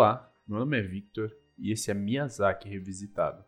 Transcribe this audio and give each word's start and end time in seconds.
Olá, 0.00 0.32
meu 0.48 0.58
nome 0.58 0.78
é 0.78 0.80
Victor 0.80 1.30
e 1.58 1.70
esse 1.70 1.90
é 1.90 1.94
Miyazaki 1.94 2.66
Revisitado. 2.66 3.44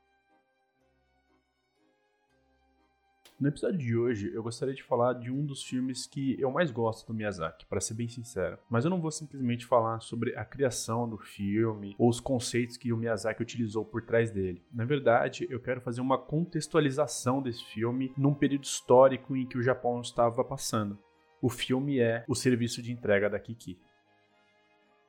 No 3.40 3.48
episódio 3.48 3.79
de 3.79 3.96
hoje, 3.96 4.30
eu 4.34 4.43
gostaria 4.43 4.74
de 4.74 4.82
falar 4.82 5.14
de 5.14 5.30
um 5.30 5.46
dos 5.46 5.62
filmes 5.62 6.07
que 6.07 6.38
eu 6.38 6.50
mais 6.50 6.70
gosto 6.70 7.07
do 7.07 7.14
Miyazaki, 7.14 7.64
para 7.64 7.80
ser 7.80 7.94
bem 7.94 8.07
sincero. 8.07 8.58
Mas 8.68 8.84
eu 8.84 8.90
não 8.90 9.00
vou 9.00 9.10
simplesmente 9.10 9.64
falar 9.64 10.00
sobre 10.00 10.36
a 10.36 10.44
criação 10.44 11.08
do 11.08 11.16
filme 11.16 11.96
ou 11.98 12.10
os 12.10 12.20
conceitos 12.20 12.76
que 12.76 12.93
o 12.93 12.98
Miyazaki 12.98 13.40
utilizou 13.40 13.82
por 13.82 14.02
trás 14.02 14.30
dele. 14.30 14.62
Na 14.71 14.84
verdade, 14.84 15.46
eu 15.48 15.58
quero 15.58 15.80
fazer 15.80 16.02
uma 16.02 16.18
contextualização 16.18 17.40
desse 17.40 17.64
filme 17.64 18.12
num 18.14 18.34
período 18.34 18.64
histórico 18.64 19.34
em 19.34 19.46
que 19.46 19.57
o 19.57 19.62
Japão 19.62 20.02
estava 20.02 20.44
passando. 20.44 20.98
O 21.40 21.48
filme 21.48 21.98
é 21.98 22.26
O 22.29 22.34
Serviço 22.34 22.82
de 22.82 22.93
Entrega 22.93 23.30
da 23.30 23.40
Kiki. 23.40 23.80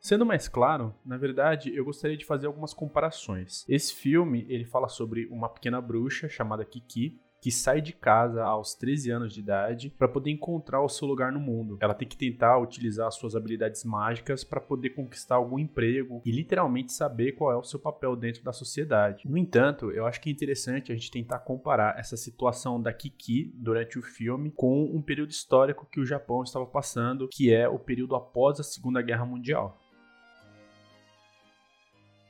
Sendo 0.05 0.25
mais 0.25 0.49
claro, 0.49 0.93
na 1.05 1.15
verdade, 1.15 1.73
eu 1.73 1.85
gostaria 1.85 2.17
de 2.17 2.25
fazer 2.25 2.45
algumas 2.45 2.73
comparações. 2.73 3.63
Esse 3.69 3.95
filme, 3.95 4.45
ele 4.49 4.65
fala 4.65 4.89
sobre 4.89 5.27
uma 5.27 5.47
pequena 5.47 5.79
bruxa 5.79 6.27
chamada 6.27 6.65
Kiki, 6.65 7.21
que 7.41 7.49
sai 7.49 7.79
de 7.79 7.93
casa 7.93 8.43
aos 8.43 8.75
13 8.75 9.11
anos 9.11 9.33
de 9.33 9.39
idade 9.39 9.89
para 9.97 10.09
poder 10.09 10.29
encontrar 10.31 10.81
o 10.81 10.89
seu 10.89 11.07
lugar 11.07 11.31
no 11.31 11.39
mundo. 11.39 11.77
Ela 11.79 11.93
tem 11.93 12.05
que 12.05 12.17
tentar 12.17 12.57
utilizar 12.57 13.09
suas 13.13 13.33
habilidades 13.33 13.85
mágicas 13.85 14.43
para 14.43 14.59
poder 14.59 14.89
conquistar 14.89 15.35
algum 15.35 15.57
emprego 15.57 16.21
e 16.25 16.31
literalmente 16.31 16.91
saber 16.91 17.31
qual 17.31 17.53
é 17.53 17.55
o 17.55 17.63
seu 17.63 17.79
papel 17.79 18.13
dentro 18.17 18.43
da 18.43 18.51
sociedade. 18.51 19.25
No 19.25 19.37
entanto, 19.37 19.89
eu 19.89 20.05
acho 20.05 20.19
que 20.19 20.29
é 20.29 20.33
interessante 20.33 20.91
a 20.91 20.95
gente 20.95 21.11
tentar 21.11 21.39
comparar 21.39 21.97
essa 21.97 22.17
situação 22.17 22.81
da 22.81 22.91
Kiki 22.91 23.53
durante 23.55 23.97
o 23.97 24.01
filme 24.01 24.51
com 24.51 24.83
um 24.83 25.01
período 25.01 25.31
histórico 25.31 25.87
que 25.89 26.01
o 26.01 26.05
Japão 26.05 26.43
estava 26.43 26.65
passando, 26.65 27.29
que 27.29 27.53
é 27.53 27.69
o 27.69 27.79
período 27.79 28.15
após 28.15 28.59
a 28.59 28.63
Segunda 28.63 29.01
Guerra 29.01 29.25
Mundial. 29.25 29.79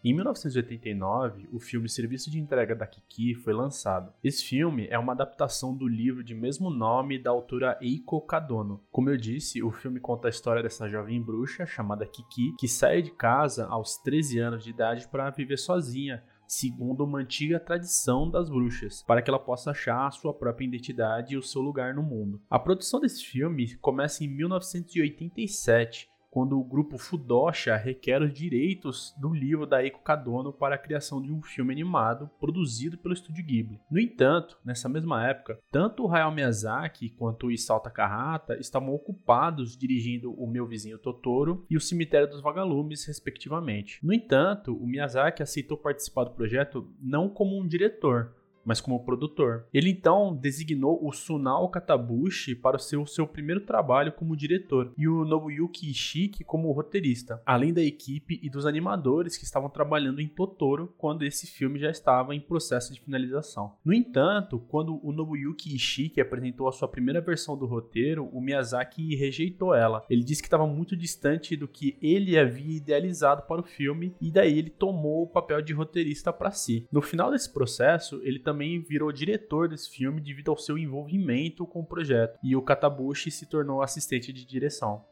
Em 0.05 0.13
1989, 0.13 1.47
o 1.49 1.61
filme 1.61 1.87
Serviço 1.87 2.29
de 2.29 2.37
Entrega 2.37 2.75
da 2.75 2.85
Kiki 2.85 3.35
foi 3.35 3.53
lançado. 3.53 4.11
Esse 4.21 4.43
filme 4.43 4.85
é 4.89 4.99
uma 4.99 5.13
adaptação 5.13 5.73
do 5.73 5.87
livro 5.87 6.21
de 6.21 6.35
mesmo 6.35 6.69
nome 6.69 7.17
da 7.17 7.29
autora 7.29 7.77
Eiko 7.81 8.19
Kadono. 8.19 8.83
Como 8.91 9.09
eu 9.09 9.15
disse, 9.15 9.63
o 9.63 9.71
filme 9.71 10.01
conta 10.01 10.27
a 10.27 10.29
história 10.29 10.61
dessa 10.61 10.89
jovem 10.89 11.21
bruxa 11.21 11.65
chamada 11.65 12.05
Kiki, 12.05 12.53
que 12.59 12.67
sai 12.67 13.01
de 13.01 13.11
casa 13.11 13.65
aos 13.67 13.95
13 13.99 14.39
anos 14.39 14.65
de 14.65 14.71
idade 14.71 15.07
para 15.07 15.29
viver 15.29 15.57
sozinha, 15.57 16.21
segundo 16.45 17.05
uma 17.05 17.19
antiga 17.19 17.57
tradição 17.57 18.29
das 18.29 18.49
bruxas, 18.49 19.01
para 19.03 19.21
que 19.21 19.29
ela 19.29 19.39
possa 19.39 19.71
achar 19.71 20.05
a 20.05 20.11
sua 20.11 20.33
própria 20.33 20.65
identidade 20.65 21.33
e 21.33 21.37
o 21.37 21.41
seu 21.41 21.61
lugar 21.61 21.93
no 21.93 22.03
mundo. 22.03 22.41
A 22.49 22.59
produção 22.59 22.99
desse 22.99 23.23
filme 23.23 23.77
começa 23.77 24.21
em 24.21 24.27
1987 24.27 26.11
quando 26.33 26.59
o 26.59 26.63
grupo 26.63 26.97
Fudosha 26.97 27.77
requer 27.77 28.19
os 28.19 28.33
direitos 28.33 29.13
do 29.19 29.31
livro 29.31 29.67
da 29.67 29.83
Eiko 29.83 30.01
Kadono 30.01 30.51
para 30.51 30.73
a 30.73 30.79
criação 30.79 31.21
de 31.21 31.31
um 31.31 31.43
filme 31.43 31.71
animado 31.71 32.27
produzido 32.39 32.97
pelo 32.97 33.13
estúdio 33.13 33.45
Ghibli. 33.45 33.79
No 33.89 33.99
entanto, 33.99 34.57
nessa 34.65 34.89
mesma 34.89 35.23
época, 35.27 35.59
tanto 35.71 36.03
o 36.03 36.11
Hayao 36.11 36.31
Miyazaki 36.31 37.11
quanto 37.11 37.45
o 37.45 37.51
Isao 37.51 37.79
Takahata 37.79 38.57
estavam 38.57 38.95
ocupados 38.95 39.77
dirigindo 39.77 40.33
O 40.33 40.47
Meu 40.47 40.65
Vizinho 40.65 40.97
Totoro 40.97 41.67
e 41.69 41.77
O 41.77 41.81
Cemitério 41.81 42.27
dos 42.27 42.41
Vagalumes, 42.41 43.05
respectivamente. 43.05 43.99
No 44.01 44.11
entanto, 44.11 44.75
o 44.75 44.87
Miyazaki 44.87 45.43
aceitou 45.43 45.77
participar 45.77 46.23
do 46.23 46.31
projeto 46.31 46.91
não 46.99 47.29
como 47.29 47.61
um 47.61 47.67
diretor, 47.67 48.33
mas 48.65 48.81
como 48.81 49.03
produtor. 49.03 49.65
Ele 49.73 49.89
então 49.89 50.35
designou 50.35 51.05
o 51.05 51.11
Sunao 51.11 51.69
Katabushi 51.69 52.55
para 52.55 52.79
ser 52.79 52.97
o 52.97 53.05
seu 53.05 53.27
primeiro 53.27 53.61
trabalho 53.61 54.11
como 54.11 54.35
diretor 54.35 54.93
e 54.97 55.07
o 55.07 55.25
Nobuyuki 55.25 55.89
Ishiki 55.89 56.43
como 56.43 56.71
roteirista, 56.71 57.41
além 57.45 57.73
da 57.73 57.81
equipe 57.81 58.39
e 58.41 58.49
dos 58.49 58.65
animadores 58.65 59.37
que 59.37 59.43
estavam 59.43 59.69
trabalhando 59.69 60.21
em 60.21 60.27
Totoro 60.27 60.93
quando 60.97 61.23
esse 61.23 61.47
filme 61.47 61.79
já 61.79 61.89
estava 61.89 62.35
em 62.35 62.39
processo 62.39 62.93
de 62.93 63.01
finalização. 63.01 63.73
No 63.83 63.93
entanto, 63.93 64.59
quando 64.59 64.99
o 65.05 65.11
Nobuyuki 65.11 65.75
Ishiki 65.75 66.21
apresentou 66.21 66.67
a 66.67 66.71
sua 66.71 66.87
primeira 66.87 67.21
versão 67.21 67.57
do 67.57 67.65
roteiro, 67.65 68.29
o 68.31 68.41
Miyazaki 68.41 69.15
rejeitou 69.15 69.73
ela. 69.73 70.05
Ele 70.09 70.23
disse 70.23 70.41
que 70.41 70.47
estava 70.47 70.67
muito 70.67 70.95
distante 70.95 71.55
do 71.55 71.67
que 71.67 71.97
ele 72.01 72.37
havia 72.37 72.77
idealizado 72.77 73.43
para 73.43 73.61
o 73.61 73.65
filme 73.65 74.15
e 74.21 74.31
daí 74.31 74.57
ele 74.57 74.69
tomou 74.69 75.23
o 75.23 75.27
papel 75.27 75.61
de 75.61 75.73
roteirista 75.73 76.31
para 76.31 76.51
si. 76.51 76.87
No 76.91 77.01
final 77.01 77.31
desse 77.31 77.51
processo, 77.51 78.21
ele 78.23 78.39
também 78.39 78.52
também 78.53 78.79
virou 78.79 79.11
diretor 79.11 79.67
desse 79.67 79.89
filme 79.89 80.21
devido 80.21 80.51
ao 80.51 80.57
seu 80.57 80.77
envolvimento 80.77 81.65
com 81.65 81.79
o 81.79 81.85
projeto, 81.85 82.37
e 82.43 82.55
o 82.55 82.61
Katabushi 82.61 83.31
se 83.31 83.47
tornou 83.47 83.81
assistente 83.81 84.31
de 84.31 84.45
direção. 84.45 85.03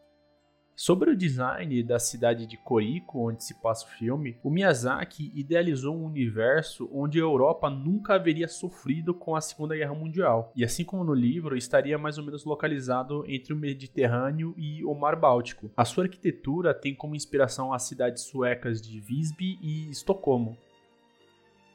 Sobre 0.76 1.10
o 1.10 1.18
design 1.18 1.84
da 1.84 1.98
cidade 1.98 2.46
de 2.46 2.56
Koriko, 2.58 3.30
onde 3.30 3.44
se 3.44 3.60
passa 3.62 3.86
o 3.86 3.90
filme, 3.90 4.38
o 4.44 4.50
Miyazaki 4.50 5.32
idealizou 5.36 5.96
um 5.96 6.06
universo 6.06 6.88
onde 6.94 7.20
a 7.20 7.24
Europa 7.24 7.70
nunca 7.70 8.14
haveria 8.14 8.48
sofrido 8.48 9.14
com 9.14 9.36
a 9.36 9.42
Segunda 9.42 9.76
Guerra 9.76 9.96
Mundial, 9.96 10.52
e 10.56 10.64
assim 10.64 10.84
como 10.84 11.04
no 11.04 11.14
livro, 11.14 11.58
estaria 11.58 11.98
mais 11.98 12.20
ou 12.20 12.24
menos 12.24 12.46
localizado 12.46 13.26
entre 13.28 13.54
o 13.54 13.58
Mediterrâneo 13.58 14.54
e 14.56 14.84
o 14.86 14.94
Mar 14.94 15.16
Báltico. 15.16 15.72
A 15.76 15.84
sua 15.84 16.04
arquitetura 16.04 16.76
tem 16.76 16.96
como 16.96 17.16
inspiração 17.16 17.74
as 17.74 17.84
cidades 17.84 18.24
suecas 18.24 18.80
de 18.82 19.00
Visby 19.00 19.58
e 19.62 19.90
Estocolmo, 19.90 20.58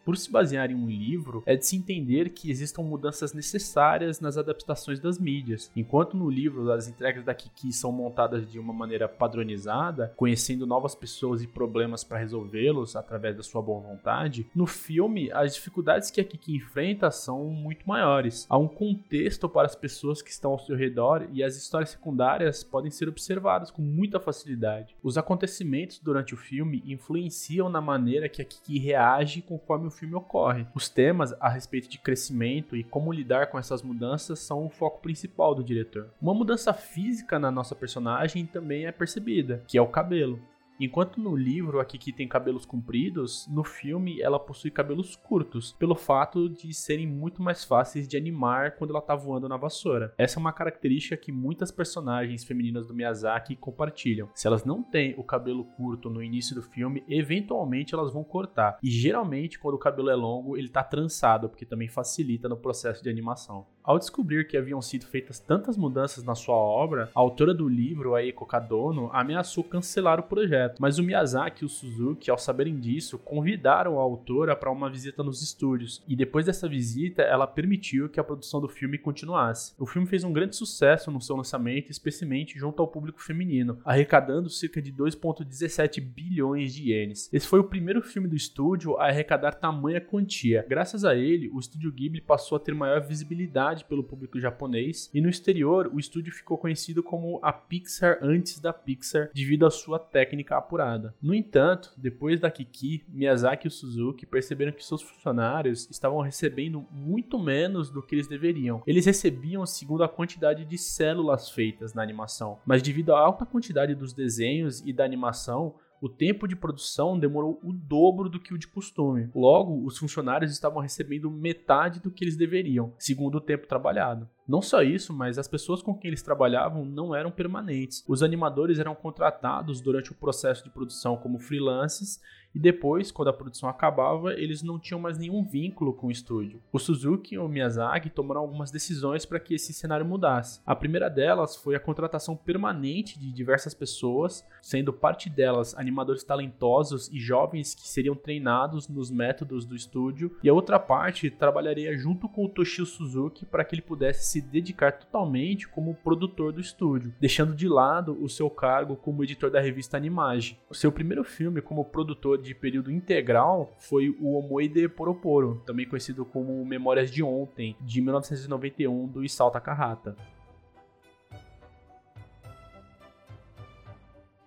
por 0.06 0.16
se 0.16 0.30
basear 0.30 0.70
em 0.70 0.76
um 0.76 0.88
livro, 0.88 1.42
é 1.44 1.56
de 1.56 1.66
se 1.66 1.74
entender 1.74 2.30
que 2.30 2.48
existam 2.48 2.82
mudanças 2.82 3.32
necessárias 3.32 4.20
nas 4.20 4.38
adaptações 4.38 5.00
das 5.00 5.18
mídias. 5.18 5.68
Enquanto 5.74 6.16
no 6.16 6.30
livro 6.30 6.70
as 6.70 6.86
entregas 6.86 7.24
da 7.24 7.34
Kiki 7.34 7.72
são 7.72 7.90
montadas 7.90 8.48
de 8.48 8.56
uma 8.60 8.72
maneira 8.72 9.08
padronizada, 9.08 10.12
conhecendo 10.16 10.64
novas 10.64 10.94
pessoas 10.94 11.42
e 11.42 11.48
problemas 11.48 12.04
para 12.04 12.18
resolvê-los 12.18 12.94
através 12.94 13.36
da 13.36 13.42
sua 13.42 13.60
boa 13.60 13.80
vontade, 13.80 14.46
no 14.54 14.64
filme 14.64 15.28
as 15.32 15.56
dificuldades 15.56 16.08
que 16.08 16.20
a 16.20 16.24
Kiki 16.24 16.54
enfrenta 16.54 17.10
são 17.10 17.46
muito 17.46 17.84
maiores. 17.88 18.46
Há 18.48 18.56
um 18.56 18.68
contexto 18.68 19.48
para 19.48 19.66
as 19.66 19.74
pessoas 19.74 20.22
que 20.22 20.30
estão 20.30 20.52
ao 20.52 20.60
seu 20.60 20.76
redor 20.76 21.26
e 21.32 21.42
as 21.42 21.56
histórias 21.56 21.90
secundárias 21.90 22.62
podem 22.62 22.92
ser 22.92 23.08
observadas 23.08 23.72
com 23.72 23.82
muita 23.82 24.20
facilidade. 24.20 24.94
Os 25.02 25.18
acontecimentos 25.18 25.98
durante 25.98 26.32
o 26.32 26.36
filme 26.36 26.80
influenciam 26.86 27.68
na 27.68 27.80
maneira 27.80 28.28
que 28.28 28.40
a 28.40 28.44
Kiki 28.44 28.78
reage 28.78 29.42
conforme 29.42 29.88
o 29.88 29.95
filme 29.96 30.14
ocorre. 30.14 30.66
Os 30.74 30.88
temas 30.88 31.32
a 31.40 31.48
respeito 31.48 31.88
de 31.88 31.98
crescimento 31.98 32.76
e 32.76 32.84
como 32.84 33.12
lidar 33.12 33.48
com 33.48 33.58
essas 33.58 33.82
mudanças 33.82 34.38
são 34.38 34.64
o 34.64 34.70
foco 34.70 35.00
principal 35.00 35.54
do 35.54 35.64
diretor. 35.64 36.10
Uma 36.20 36.34
mudança 36.34 36.72
física 36.72 37.38
na 37.38 37.50
nossa 37.50 37.74
personagem 37.74 38.46
também 38.46 38.86
é 38.86 38.92
percebida, 38.92 39.62
que 39.66 39.78
é 39.78 39.82
o 39.82 39.88
cabelo. 39.88 40.40
Enquanto 40.78 41.20
no 41.20 41.34
livro 41.34 41.80
a 41.80 41.84
Kiki 41.84 42.12
tem 42.12 42.28
cabelos 42.28 42.66
compridos, 42.66 43.46
no 43.50 43.64
filme 43.64 44.20
ela 44.20 44.38
possui 44.38 44.70
cabelos 44.70 45.16
curtos, 45.16 45.72
pelo 45.78 45.94
fato 45.94 46.48
de 46.48 46.72
serem 46.74 47.06
muito 47.06 47.42
mais 47.42 47.64
fáceis 47.64 48.06
de 48.06 48.16
animar 48.16 48.76
quando 48.76 48.90
ela 48.90 48.98
está 48.98 49.14
voando 49.14 49.48
na 49.48 49.56
vassoura. 49.56 50.14
Essa 50.18 50.38
é 50.38 50.40
uma 50.40 50.52
característica 50.52 51.16
que 51.16 51.32
muitas 51.32 51.70
personagens 51.70 52.44
femininas 52.44 52.86
do 52.86 52.94
Miyazaki 52.94 53.56
compartilham. 53.56 54.28
Se 54.34 54.46
elas 54.46 54.64
não 54.64 54.82
têm 54.82 55.14
o 55.16 55.24
cabelo 55.24 55.64
curto 55.64 56.10
no 56.10 56.22
início 56.22 56.54
do 56.54 56.62
filme, 56.62 57.02
eventualmente 57.08 57.94
elas 57.94 58.12
vão 58.12 58.22
cortar. 58.22 58.78
E 58.82 58.90
geralmente, 58.90 59.58
quando 59.58 59.74
o 59.74 59.78
cabelo 59.78 60.10
é 60.10 60.14
longo, 60.14 60.56
ele 60.56 60.66
está 60.66 60.82
trançado, 60.82 61.48
porque 61.48 61.64
também 61.64 61.88
facilita 61.88 62.48
no 62.48 62.56
processo 62.56 63.02
de 63.02 63.08
animação. 63.08 63.66
Ao 63.86 64.00
descobrir 64.00 64.48
que 64.48 64.56
haviam 64.56 64.82
sido 64.82 65.06
feitas 65.06 65.38
tantas 65.38 65.76
mudanças 65.76 66.24
na 66.24 66.34
sua 66.34 66.56
obra, 66.56 67.08
a 67.14 67.20
autora 67.20 67.54
do 67.54 67.68
livro, 67.68 68.16
a 68.16 68.22
Eiko 68.24 68.44
Kadono, 68.44 69.08
ameaçou 69.12 69.62
cancelar 69.62 70.18
o 70.18 70.24
projeto. 70.24 70.80
Mas 70.80 70.98
o 70.98 71.04
Miyazaki 71.04 71.62
e 71.62 71.66
o 71.66 71.68
Suzuki, 71.68 72.28
ao 72.28 72.36
saberem 72.36 72.80
disso, 72.80 73.16
convidaram 73.16 74.00
a 74.00 74.02
autora 74.02 74.56
para 74.56 74.72
uma 74.72 74.90
visita 74.90 75.22
nos 75.22 75.40
estúdios. 75.40 76.02
E 76.08 76.16
depois 76.16 76.46
dessa 76.46 76.68
visita, 76.68 77.22
ela 77.22 77.46
permitiu 77.46 78.08
que 78.08 78.18
a 78.18 78.24
produção 78.24 78.60
do 78.60 78.68
filme 78.68 78.98
continuasse. 78.98 79.72
O 79.78 79.86
filme 79.86 80.08
fez 80.08 80.24
um 80.24 80.32
grande 80.32 80.56
sucesso 80.56 81.08
no 81.12 81.20
seu 81.20 81.36
lançamento, 81.36 81.88
especialmente 81.88 82.58
junto 82.58 82.82
ao 82.82 82.88
público 82.88 83.22
feminino, 83.22 83.78
arrecadando 83.84 84.50
cerca 84.50 84.82
de 84.82 84.92
2,17 84.92 86.00
bilhões 86.00 86.74
de 86.74 86.90
ienes. 86.90 87.32
Esse 87.32 87.46
foi 87.46 87.60
o 87.60 87.68
primeiro 87.68 88.02
filme 88.02 88.26
do 88.26 88.34
estúdio 88.34 88.96
a 88.96 89.06
arrecadar 89.06 89.52
tamanha 89.52 90.00
quantia. 90.00 90.66
Graças 90.68 91.04
a 91.04 91.14
ele, 91.14 91.48
o 91.50 91.60
estúdio 91.60 91.92
Ghibli 91.92 92.20
passou 92.20 92.56
a 92.56 92.60
ter 92.60 92.74
maior 92.74 93.00
visibilidade 93.00 93.75
pelo 93.84 94.04
público 94.04 94.40
japonês, 94.40 95.10
e 95.12 95.20
no 95.20 95.28
exterior 95.28 95.90
o 95.92 95.98
estúdio 95.98 96.32
ficou 96.32 96.58
conhecido 96.58 97.02
como 97.02 97.38
a 97.42 97.52
Pixar 97.52 98.18
antes 98.22 98.60
da 98.60 98.72
Pixar 98.72 99.30
devido 99.34 99.66
à 99.66 99.70
sua 99.70 99.98
técnica 99.98 100.56
apurada. 100.56 101.14
No 101.20 101.34
entanto, 101.34 101.92
depois 101.96 102.40
da 102.40 102.50
Kiki, 102.50 103.04
Miyazaki 103.08 103.68
e 103.68 103.70
Suzuki 103.70 104.26
perceberam 104.26 104.72
que 104.72 104.84
seus 104.84 105.02
funcionários 105.02 105.88
estavam 105.90 106.20
recebendo 106.20 106.86
muito 106.90 107.38
menos 107.38 107.90
do 107.90 108.02
que 108.02 108.14
eles 108.14 108.26
deveriam. 108.26 108.82
Eles 108.86 109.06
recebiam 109.06 109.64
segundo 109.66 110.04
a 110.04 110.08
quantidade 110.08 110.64
de 110.64 110.78
células 110.78 111.50
feitas 111.50 111.94
na 111.94 112.02
animação, 112.02 112.58
mas 112.64 112.82
devido 112.82 113.14
à 113.14 113.18
alta 113.18 113.44
quantidade 113.44 113.94
dos 113.94 114.12
desenhos 114.12 114.82
e 114.84 114.92
da 114.92 115.04
animação, 115.04 115.74
O 116.00 116.08
tempo 116.08 116.46
de 116.46 116.54
produção 116.54 117.18
demorou 117.18 117.58
o 117.62 117.72
dobro 117.72 118.28
do 118.28 118.40
que 118.40 118.52
o 118.52 118.58
de 118.58 118.66
costume. 118.66 119.30
Logo, 119.34 119.84
os 119.84 119.98
funcionários 119.98 120.52
estavam 120.52 120.82
recebendo 120.82 121.30
metade 121.30 122.00
do 122.00 122.10
que 122.10 122.24
eles 122.24 122.36
deveriam, 122.36 122.92
segundo 122.98 123.36
o 123.36 123.40
tempo 123.40 123.66
trabalhado. 123.66 124.28
Não 124.46 124.62
só 124.62 124.82
isso, 124.82 125.12
mas 125.12 125.38
as 125.38 125.48
pessoas 125.48 125.82
com 125.82 125.94
quem 125.94 126.08
eles 126.08 126.22
trabalhavam 126.22 126.84
não 126.84 127.14
eram 127.14 127.30
permanentes. 127.30 128.04
Os 128.06 128.22
animadores 128.22 128.78
eram 128.78 128.94
contratados 128.94 129.80
durante 129.80 130.12
o 130.12 130.14
processo 130.14 130.62
de 130.62 130.70
produção 130.70 131.16
como 131.16 131.38
freelances 131.38 132.20
e 132.56 132.58
depois, 132.58 133.12
quando 133.12 133.28
a 133.28 133.34
produção 133.34 133.68
acabava, 133.68 134.32
eles 134.32 134.62
não 134.62 134.78
tinham 134.78 134.98
mais 134.98 135.18
nenhum 135.18 135.44
vínculo 135.44 135.92
com 135.92 136.06
o 136.06 136.10
estúdio. 136.10 136.62
O 136.72 136.78
Suzuki 136.78 137.34
e 137.34 137.38
o 137.38 137.46
Miyazaki 137.46 138.08
tomaram 138.08 138.40
algumas 138.40 138.70
decisões 138.70 139.26
para 139.26 139.38
que 139.38 139.54
esse 139.54 139.74
cenário 139.74 140.06
mudasse. 140.06 140.62
A 140.64 140.74
primeira 140.74 141.10
delas 141.10 141.54
foi 141.54 141.74
a 141.74 141.80
contratação 141.80 142.34
permanente 142.34 143.18
de 143.18 143.30
diversas 143.30 143.74
pessoas, 143.74 144.42
sendo 144.62 144.90
parte 144.90 145.28
delas 145.28 145.76
animadores 145.76 146.24
talentosos 146.24 147.10
e 147.12 147.20
jovens 147.20 147.74
que 147.74 147.86
seriam 147.86 148.14
treinados 148.14 148.88
nos 148.88 149.10
métodos 149.10 149.66
do 149.66 149.76
estúdio, 149.76 150.34
e 150.42 150.48
a 150.48 150.54
outra 150.54 150.78
parte 150.78 151.30
trabalharia 151.30 151.94
junto 151.98 152.26
com 152.26 152.46
o 152.46 152.48
Toshio 152.48 152.86
Suzuki 152.86 153.44
para 153.44 153.66
que 153.66 153.74
ele 153.74 153.82
pudesse 153.82 154.24
se 154.36 154.40
dedicar 154.42 154.92
totalmente 154.92 155.66
como 155.66 155.94
produtor 155.94 156.52
do 156.52 156.60
estúdio, 156.60 157.14
deixando 157.18 157.54
de 157.54 157.66
lado 157.68 158.22
o 158.22 158.28
seu 158.28 158.50
cargo 158.50 158.94
como 158.94 159.24
editor 159.24 159.50
da 159.50 159.60
revista 159.60 159.96
Animage. 159.96 160.60
O 160.68 160.74
seu 160.74 160.92
primeiro 160.92 161.24
filme 161.24 161.62
como 161.62 161.84
produtor 161.84 162.40
de 162.40 162.54
período 162.54 162.90
integral 162.90 163.74
foi 163.78 164.10
o 164.20 164.36
Omoide 164.36 164.88
Poroporo, 164.88 165.62
também 165.64 165.88
conhecido 165.88 166.24
como 166.24 166.64
Memórias 166.66 167.10
de 167.10 167.22
Ontem, 167.22 167.76
de 167.80 168.00
1991, 168.02 169.08
do 169.08 169.24
Isao 169.24 169.50
Takahata. 169.50 170.14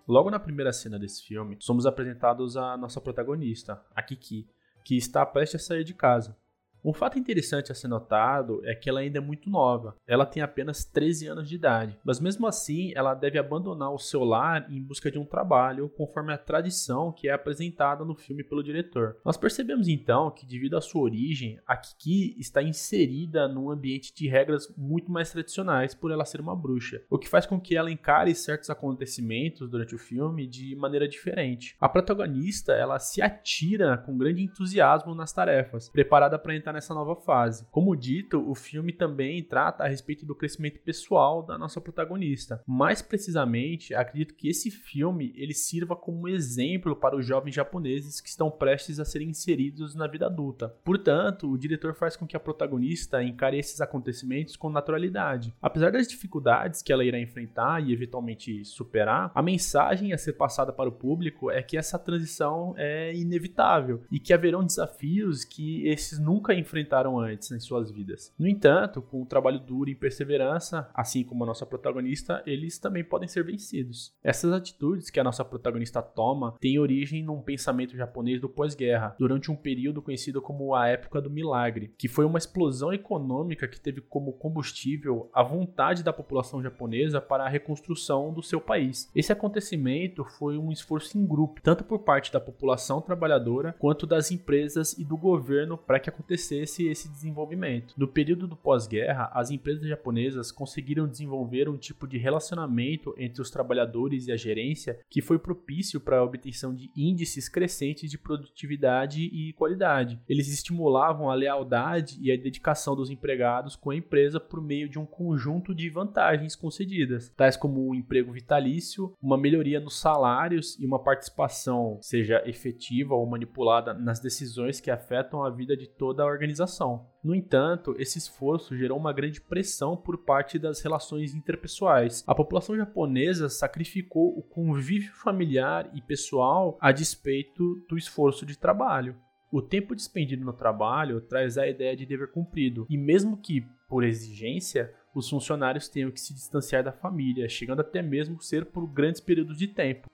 Logo 0.08 0.30
na 0.30 0.40
primeira 0.40 0.72
cena 0.72 1.00
desse 1.00 1.24
filme, 1.24 1.58
somos 1.60 1.86
apresentados 1.86 2.58
a 2.58 2.78
nossa 2.78 3.00
protagonista, 3.02 3.84
a 3.96 4.04
Kiki, 4.04 4.48
que 4.84 4.98
está 4.98 5.26
prestes 5.26 5.62
a 5.62 5.66
sair 5.66 5.84
de 5.84 5.94
casa. 5.94 6.36
Um 6.84 6.94
fato 6.94 7.20
interessante 7.20 7.72
a 7.72 7.76
ser 7.76 7.88
notado 7.88 8.62
é 8.64 8.74
que 8.74 8.90
ela 8.90 9.02
ainda 9.02 9.18
é 9.18 9.22
muito 9.22 9.50
nova. 9.50 9.96
Ela 10.08 10.26
tem 10.26 10.42
apenas 10.42 10.86
13 10.86 11.28
anos 11.28 11.50
de 11.50 11.56
idade, 11.56 11.98
mas 12.04 12.20
mesmo 12.20 12.48
assim 12.48 12.94
ela 12.96 13.14
deve 13.14 13.38
abandonar 13.38 13.94
o 13.94 14.00
seu 14.00 14.24
lar 14.24 14.66
em 14.72 14.82
busca 14.82 15.12
de 15.12 15.20
um 15.20 15.26
trabalho, 15.26 15.90
conforme 15.90 16.32
a 16.32 16.38
tradição 16.38 17.12
que 17.12 17.28
é 17.28 17.32
apresentada 17.32 18.06
no 18.06 18.16
filme 18.16 18.44
pelo 18.44 18.64
diretor. 18.64 19.18
Nós 19.26 19.38
percebemos 19.38 19.88
então 19.88 20.32
que, 20.32 20.46
devido 20.46 20.78
à 20.78 20.82
sua 20.82 21.02
origem, 21.02 21.60
a 21.68 21.76
Kiki 21.76 22.36
está 22.40 22.64
inserida 22.64 23.48
num 23.48 23.70
ambiente 23.70 24.14
de 24.14 24.28
regras 24.28 24.74
muito 24.78 25.12
mais 25.12 25.32
tradicionais 25.32 25.94
por 25.94 26.12
ela 26.12 26.26
ser 26.26 26.40
uma 26.40 26.56
bruxa, 26.56 27.02
o 27.10 27.18
que 27.18 27.28
faz 27.28 27.46
com 27.46 27.60
que 27.60 27.76
ela 27.76 27.92
encare 27.92 28.34
certos 28.34 28.70
acontecimentos 28.70 29.70
durante 29.70 29.96
o 29.96 30.00
filme 30.00 30.48
de 30.48 30.76
maneira 30.76 31.08
diferente. 31.08 31.76
A 31.80 31.90
protagonista 31.90 32.72
ela 32.74 33.00
se 33.00 33.22
atira 33.22 33.98
com 33.98 34.18
grande 34.18 34.44
entusiasmo 34.44 35.14
nas 35.14 35.34
tarefas, 35.34 35.90
preparada 35.90 36.40
para 36.40 36.56
entrar 36.56 36.69
está 36.70 36.74
nessa 36.74 36.94
nova 36.94 37.16
fase. 37.16 37.66
Como 37.72 37.96
dito, 37.96 38.50
o 38.50 38.56
filme 38.56 38.94
também 38.94 39.44
trata 39.44 39.84
a 39.84 39.88
respeito 39.88 40.26
do 40.26 40.36
crescimento 40.36 40.80
pessoal 40.80 41.44
da 41.44 41.58
nossa 41.58 41.82
protagonista. 41.82 42.62
Mais 42.66 43.02
precisamente, 43.02 43.94
acredito 43.94 44.36
que 44.36 44.48
esse 44.48 44.70
filme 44.70 45.34
ele 45.36 45.54
sirva 45.54 45.96
como 45.96 46.28
exemplo 46.28 46.96
para 46.96 47.16
os 47.16 47.26
jovens 47.26 47.56
japoneses 47.56 48.22
que 48.22 48.30
estão 48.30 48.52
prestes 48.52 49.00
a 49.00 49.06
serem 49.06 49.30
inseridos 49.30 49.96
na 49.96 50.08
vida 50.08 50.28
adulta. 50.28 50.70
Portanto, 50.84 51.50
o 51.50 51.58
diretor 51.58 51.96
faz 51.96 52.16
com 52.16 52.28
que 52.28 52.38
a 52.38 52.40
protagonista 52.40 53.24
encare 53.24 53.58
esses 53.58 53.82
acontecimentos 53.82 54.56
com 54.56 54.70
naturalidade. 54.70 55.54
Apesar 55.62 55.92
das 55.92 56.08
dificuldades 56.08 56.82
que 56.82 56.94
ela 56.94 57.04
irá 57.04 57.20
enfrentar 57.20 57.82
e 57.82 57.92
eventualmente 57.92 58.64
superar, 58.64 59.32
a 59.34 59.42
mensagem 59.42 60.14
a 60.14 60.18
ser 60.18 60.34
passada 60.34 60.72
para 60.72 60.90
o 60.90 60.94
público 60.94 61.50
é 61.50 61.64
que 61.64 61.78
essa 61.78 61.98
transição 61.98 62.74
é 62.78 63.14
inevitável 63.16 64.02
e 64.12 64.20
que 64.20 64.34
haverão 64.34 64.64
desafios 64.64 65.44
que 65.44 65.88
esses 65.88 66.20
nunca 66.20 66.59
enfrentaram 66.60 67.20
antes 67.20 67.52
em 67.52 67.60
suas 67.60 67.90
vidas. 67.90 68.34
No 68.38 68.48
entanto, 68.48 69.02
com 69.02 69.22
o 69.22 69.26
trabalho 69.26 69.60
duro 69.60 69.90
e 69.90 69.96
perseverança, 69.96 70.90
assim 70.94 71.24
como 71.24 71.44
a 71.44 71.48
nossa 71.48 71.66
protagonista, 71.66 72.44
eles 72.46 72.78
também 72.78 73.04
podem 73.04 73.28
ser 73.28 73.44
vencidos. 73.44 74.14
Essas 74.24 74.52
atitudes 74.52 75.10
que 75.10 75.20
a 75.20 75.24
nossa 75.24 75.46
protagonista 75.46 76.02
toma 76.02 76.56
têm 76.60 76.80
origem 76.80 77.24
num 77.24 77.42
pensamento 77.42 77.96
japonês 77.96 78.42
do 78.42 78.50
pós-guerra, 78.50 79.16
durante 79.18 79.52
um 79.52 79.56
período 79.56 80.02
conhecido 80.02 80.42
como 80.42 80.76
a 80.76 80.88
época 80.88 81.22
do 81.22 81.30
milagre, 81.30 81.94
que 81.98 82.08
foi 82.08 82.26
uma 82.26 82.38
explosão 82.38 82.94
econômica 82.94 83.68
que 83.68 83.80
teve 83.80 84.02
como 84.02 84.34
combustível 84.34 85.30
a 85.34 85.44
vontade 85.44 86.04
da 86.04 86.14
população 86.14 86.62
japonesa 86.62 87.22
para 87.22 87.46
a 87.46 87.50
reconstrução 87.50 88.34
do 88.34 88.44
seu 88.44 88.60
país. 88.60 89.10
Esse 89.16 89.32
acontecimento 89.32 90.24
foi 90.24 90.58
um 90.58 90.72
esforço 90.72 91.18
em 91.18 91.26
grupo, 91.26 91.62
tanto 91.62 91.84
por 91.84 92.00
parte 92.00 92.32
da 92.32 92.40
população 92.40 93.02
trabalhadora 93.02 93.76
quanto 93.80 94.06
das 94.06 94.32
empresas 94.32 94.98
e 94.98 95.04
do 95.04 95.18
governo 95.18 95.78
para 95.78 96.00
que 96.00 96.10
acontecesse 96.10 96.49
acontecesse 96.50 96.88
esse 96.88 97.10
desenvolvimento. 97.10 97.94
No 97.98 98.08
período 98.08 98.48
do 98.48 98.56
pós-guerra, 98.56 99.30
as 99.34 99.52
empresas 99.52 99.88
japonesas 99.88 100.52
conseguiram 100.52 101.08
desenvolver 101.08 101.70
um 101.70 101.78
tipo 101.78 102.08
de 102.08 102.18
relacionamento 102.18 103.14
entre 103.18 103.42
os 103.42 103.52
trabalhadores 103.52 104.28
e 104.28 104.32
a 104.32 104.38
gerência 104.38 105.00
que 105.10 105.22
foi 105.22 105.38
propício 105.38 106.00
para 106.00 106.18
a 106.18 106.24
obtenção 106.24 106.74
de 106.74 106.90
índices 106.96 107.48
crescentes 107.48 108.10
de 108.10 108.18
produtividade 108.18 109.22
e 109.22 109.54
qualidade. 109.54 110.20
Eles 110.28 110.52
estimulavam 110.52 111.30
a 111.30 111.36
lealdade 111.36 112.18
e 112.22 112.32
a 112.32 112.38
dedicação 112.38 112.96
dos 112.96 113.10
empregados 113.10 113.76
com 113.76 113.92
a 113.92 113.96
empresa 113.96 114.40
por 114.40 114.62
meio 114.62 114.90
de 114.90 114.98
um 114.98 115.06
conjunto 115.06 115.76
de 115.76 115.90
vantagens 115.90 116.56
concedidas, 116.56 117.32
tais 117.36 117.56
como 117.56 117.88
um 117.88 117.94
emprego 117.96 118.32
vitalício, 118.32 119.14
uma 119.22 119.38
melhoria 119.38 119.80
nos 119.80 120.00
salários 120.00 120.78
e 120.80 120.86
uma 120.86 121.00
participação, 121.00 122.00
seja 122.02 122.42
efetiva 122.46 123.14
ou 123.14 123.26
manipulada, 123.26 123.94
nas 123.94 124.20
decisões 124.20 124.80
que 124.80 124.90
afetam 124.90 125.44
a 125.44 125.50
vida 125.50 125.76
de 125.76 125.88
toda 125.88 126.24
a 126.24 126.26
organização. 126.40 127.06
No 127.22 127.36
entanto, 127.36 127.94
esse 128.00 128.18
esforço 128.18 128.78
gerou 128.78 128.98
uma 128.98 129.12
grande 129.12 129.42
pressão 129.42 129.98
por 129.98 130.20
parte 130.20 130.58
das 130.58 130.82
relações 130.82 131.36
interpessoais. 131.36 132.24
A 132.26 132.34
população 132.34 132.78
japonesa 132.78 133.50
sacrificou 133.50 134.38
o 134.38 134.42
convívio 134.42 135.12
familiar 135.14 135.92
e 135.94 136.02
pessoal 136.02 136.78
a 136.80 136.94
despeito 136.94 137.84
do 137.90 137.98
esforço 137.98 138.46
de 138.46 138.58
trabalho. 138.58 139.18
O 139.52 139.62
tempo 139.62 139.96
despendido 139.96 140.46
no 140.46 140.54
trabalho 140.54 141.20
traz 141.22 141.58
a 141.58 141.68
ideia 141.68 141.96
de 141.96 142.06
dever 142.06 142.32
cumprido, 142.32 142.86
e 142.90 142.98
mesmo 142.98 143.36
que, 143.36 143.66
por 143.88 144.04
exigência, 144.04 144.94
os 145.14 145.28
funcionários 145.28 145.90
tenham 145.90 146.12
que 146.12 146.22
se 146.22 146.34
distanciar 146.34 146.84
da 146.84 146.92
família, 146.92 147.50
chegando 147.50 147.82
até 147.82 148.02
mesmo 148.02 148.40
ser 148.40 148.66
por 148.66 148.86
grandes 148.88 149.20
períodos 149.20 149.58
de 149.58 149.68
tempo. 149.68 150.08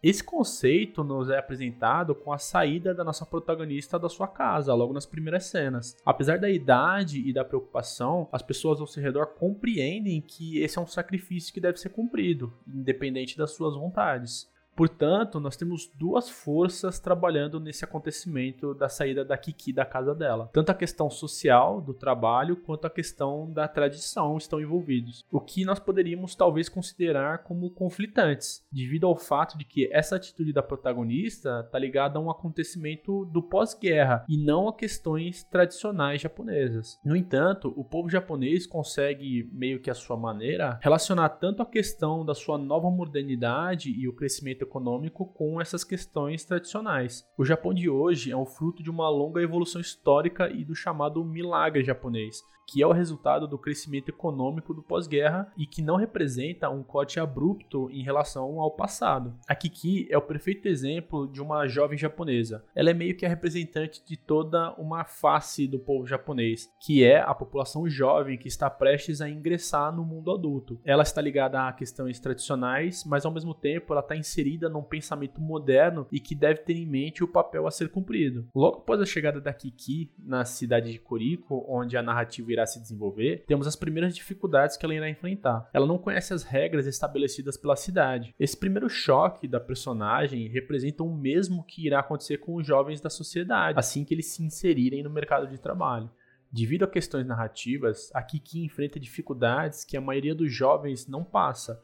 Esse 0.00 0.22
conceito 0.22 1.02
nos 1.02 1.28
é 1.28 1.38
apresentado 1.38 2.14
com 2.14 2.32
a 2.32 2.38
saída 2.38 2.94
da 2.94 3.02
nossa 3.02 3.26
protagonista 3.26 3.98
da 3.98 4.08
sua 4.08 4.28
casa, 4.28 4.72
logo 4.72 4.92
nas 4.92 5.04
primeiras 5.04 5.46
cenas. 5.46 5.96
Apesar 6.06 6.38
da 6.38 6.48
idade 6.48 7.28
e 7.28 7.32
da 7.32 7.44
preocupação, 7.44 8.28
as 8.30 8.40
pessoas 8.40 8.80
ao 8.80 8.86
seu 8.86 9.02
redor 9.02 9.26
compreendem 9.34 10.20
que 10.20 10.60
esse 10.60 10.78
é 10.78 10.80
um 10.80 10.86
sacrifício 10.86 11.52
que 11.52 11.60
deve 11.60 11.78
ser 11.78 11.88
cumprido, 11.88 12.52
independente 12.64 13.36
das 13.36 13.50
suas 13.50 13.74
vontades. 13.74 14.48
Portanto, 14.78 15.40
nós 15.40 15.56
temos 15.56 15.90
duas 15.92 16.30
forças 16.30 17.00
trabalhando 17.00 17.58
nesse 17.58 17.84
acontecimento 17.84 18.72
da 18.74 18.88
saída 18.88 19.24
da 19.24 19.36
Kiki 19.36 19.72
da 19.72 19.84
casa 19.84 20.14
dela. 20.14 20.48
Tanto 20.52 20.70
a 20.70 20.74
questão 20.74 21.10
social 21.10 21.80
do 21.80 21.92
trabalho 21.92 22.54
quanto 22.54 22.86
a 22.86 22.90
questão 22.90 23.50
da 23.50 23.66
tradição 23.66 24.36
estão 24.36 24.60
envolvidos. 24.60 25.24
O 25.32 25.40
que 25.40 25.64
nós 25.64 25.80
poderíamos 25.80 26.36
talvez 26.36 26.68
considerar 26.68 27.38
como 27.38 27.72
conflitantes, 27.72 28.64
devido 28.70 29.08
ao 29.08 29.16
fato 29.16 29.58
de 29.58 29.64
que 29.64 29.92
essa 29.92 30.14
atitude 30.14 30.52
da 30.52 30.62
protagonista 30.62 31.64
está 31.66 31.76
ligada 31.76 32.16
a 32.16 32.22
um 32.22 32.30
acontecimento 32.30 33.24
do 33.24 33.42
pós-guerra 33.42 34.24
e 34.28 34.38
não 34.38 34.68
a 34.68 34.72
questões 34.72 35.42
tradicionais 35.42 36.20
japonesas. 36.20 37.00
No 37.04 37.16
entanto, 37.16 37.74
o 37.76 37.82
povo 37.82 38.08
japonês 38.08 38.64
consegue, 38.64 39.50
meio 39.52 39.80
que 39.80 39.90
a 39.90 39.94
sua 39.94 40.16
maneira, 40.16 40.78
relacionar 40.80 41.30
tanto 41.30 41.64
a 41.64 41.66
questão 41.66 42.24
da 42.24 42.32
sua 42.32 42.56
nova 42.56 42.88
modernidade 42.88 43.90
e 43.90 44.06
o 44.06 44.12
crescimento 44.12 44.67
econômico 44.68 45.26
com 45.26 45.60
essas 45.60 45.82
questões 45.82 46.44
tradicionais. 46.44 47.26
O 47.36 47.44
Japão 47.44 47.74
de 47.74 47.88
hoje 47.88 48.30
é 48.30 48.36
um 48.36 48.46
fruto 48.46 48.82
de 48.82 48.90
uma 48.90 49.08
longa 49.08 49.42
evolução 49.42 49.80
histórica 49.80 50.50
e 50.50 50.64
do 50.64 50.74
chamado 50.74 51.24
milagre 51.24 51.82
japonês, 51.82 52.42
que 52.68 52.82
é 52.82 52.86
o 52.86 52.92
resultado 52.92 53.48
do 53.48 53.58
crescimento 53.58 54.10
econômico 54.10 54.74
do 54.74 54.82
pós-guerra 54.82 55.50
e 55.56 55.66
que 55.66 55.80
não 55.80 55.96
representa 55.96 56.68
um 56.68 56.82
corte 56.82 57.18
abrupto 57.18 57.90
em 57.90 58.02
relação 58.02 58.60
ao 58.60 58.70
passado. 58.70 59.34
A 59.48 59.54
Kiki 59.54 60.06
é 60.10 60.18
o 60.18 60.22
perfeito 60.22 60.68
exemplo 60.68 61.26
de 61.26 61.40
uma 61.40 61.66
jovem 61.66 61.96
japonesa. 61.96 62.62
Ela 62.74 62.90
é 62.90 62.94
meio 62.94 63.16
que 63.16 63.24
a 63.24 63.28
representante 63.28 64.04
de 64.04 64.16
toda 64.18 64.74
uma 64.74 65.04
face 65.04 65.66
do 65.66 65.78
povo 65.78 66.06
japonês, 66.06 66.68
que 66.78 67.02
é 67.02 67.20
a 67.20 67.34
população 67.34 67.88
jovem 67.88 68.36
que 68.36 68.48
está 68.48 68.68
prestes 68.68 69.22
a 69.22 69.30
ingressar 69.30 69.94
no 69.94 70.04
mundo 70.04 70.30
adulto. 70.30 70.78
Ela 70.84 71.02
está 71.02 71.22
ligada 71.22 71.66
a 71.66 71.72
questões 71.72 72.20
tradicionais, 72.20 73.02
mas 73.06 73.24
ao 73.24 73.32
mesmo 73.32 73.54
tempo 73.54 73.94
ela 73.94 74.02
está 74.02 74.14
inserida 74.14 74.57
inserida 74.58 74.68
num 74.68 74.82
pensamento 74.82 75.40
moderno 75.40 76.06
e 76.10 76.18
que 76.18 76.34
deve 76.34 76.60
ter 76.60 76.74
em 76.74 76.86
mente 76.86 77.22
o 77.22 77.28
papel 77.28 77.66
a 77.66 77.70
ser 77.70 77.88
cumprido. 77.88 78.48
Logo 78.54 78.78
após 78.78 79.00
a 79.00 79.06
chegada 79.06 79.40
da 79.40 79.52
Kiki 79.52 80.10
na 80.18 80.44
cidade 80.44 80.92
de 80.92 80.98
Corico, 80.98 81.64
onde 81.68 81.96
a 81.96 82.02
narrativa 82.02 82.52
irá 82.52 82.66
se 82.66 82.80
desenvolver, 82.80 83.44
temos 83.46 83.66
as 83.66 83.76
primeiras 83.76 84.14
dificuldades 84.14 84.76
que 84.76 84.84
ela 84.84 84.94
irá 84.94 85.08
enfrentar. 85.08 85.68
Ela 85.72 85.86
não 85.86 85.98
conhece 85.98 86.34
as 86.34 86.42
regras 86.42 86.86
estabelecidas 86.86 87.56
pela 87.56 87.76
cidade. 87.76 88.34
Esse 88.38 88.56
primeiro 88.56 88.88
choque 88.88 89.46
da 89.46 89.60
personagem 89.60 90.48
representa 90.48 91.02
o 91.02 91.14
mesmo 91.14 91.64
que 91.64 91.86
irá 91.86 92.00
acontecer 92.00 92.38
com 92.38 92.56
os 92.56 92.66
jovens 92.66 93.00
da 93.00 93.10
sociedade, 93.10 93.78
assim 93.78 94.04
que 94.04 94.12
eles 94.12 94.26
se 94.26 94.42
inserirem 94.42 95.02
no 95.02 95.10
mercado 95.10 95.46
de 95.46 95.58
trabalho. 95.58 96.10
Devido 96.50 96.84
a 96.84 96.88
questões 96.88 97.26
narrativas, 97.26 98.10
a 98.14 98.22
Kiki 98.22 98.64
enfrenta 98.64 98.98
dificuldades 98.98 99.84
que 99.84 99.98
a 99.98 100.00
maioria 100.00 100.34
dos 100.34 100.50
jovens 100.50 101.06
não 101.06 101.22
passa, 101.22 101.82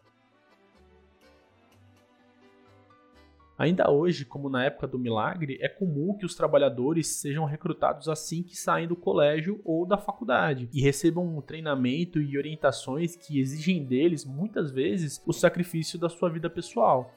Ainda 3.65 3.91
hoje, 3.91 4.27
como 4.27 4.51
na 4.51 4.63
época 4.63 4.87
do 4.87 4.99
milagre, 4.99 5.57
é 5.59 5.71
comum 5.71 6.15
que 6.19 6.27
os 6.27 6.35
trabalhadores 6.35 7.17
sejam 7.17 7.47
recrutados 7.47 8.11
assim 8.11 8.43
que 8.43 8.55
saem 8.55 8.87
do 8.87 8.95
colégio 8.95 9.59
ou 9.65 9.87
da 9.87 9.97
faculdade 9.97 10.69
e 10.71 10.83
recebam 10.83 11.25
um 11.25 11.41
treinamento 11.41 12.21
e 12.21 12.37
orientações 12.37 13.17
que 13.17 13.41
exigem 13.41 13.83
deles, 13.83 14.23
muitas 14.23 14.71
vezes, 14.71 15.23
o 15.27 15.33
sacrifício 15.33 15.99
da 15.99 16.11
sua 16.11 16.29
vida 16.29 16.51
pessoal. 16.51 17.11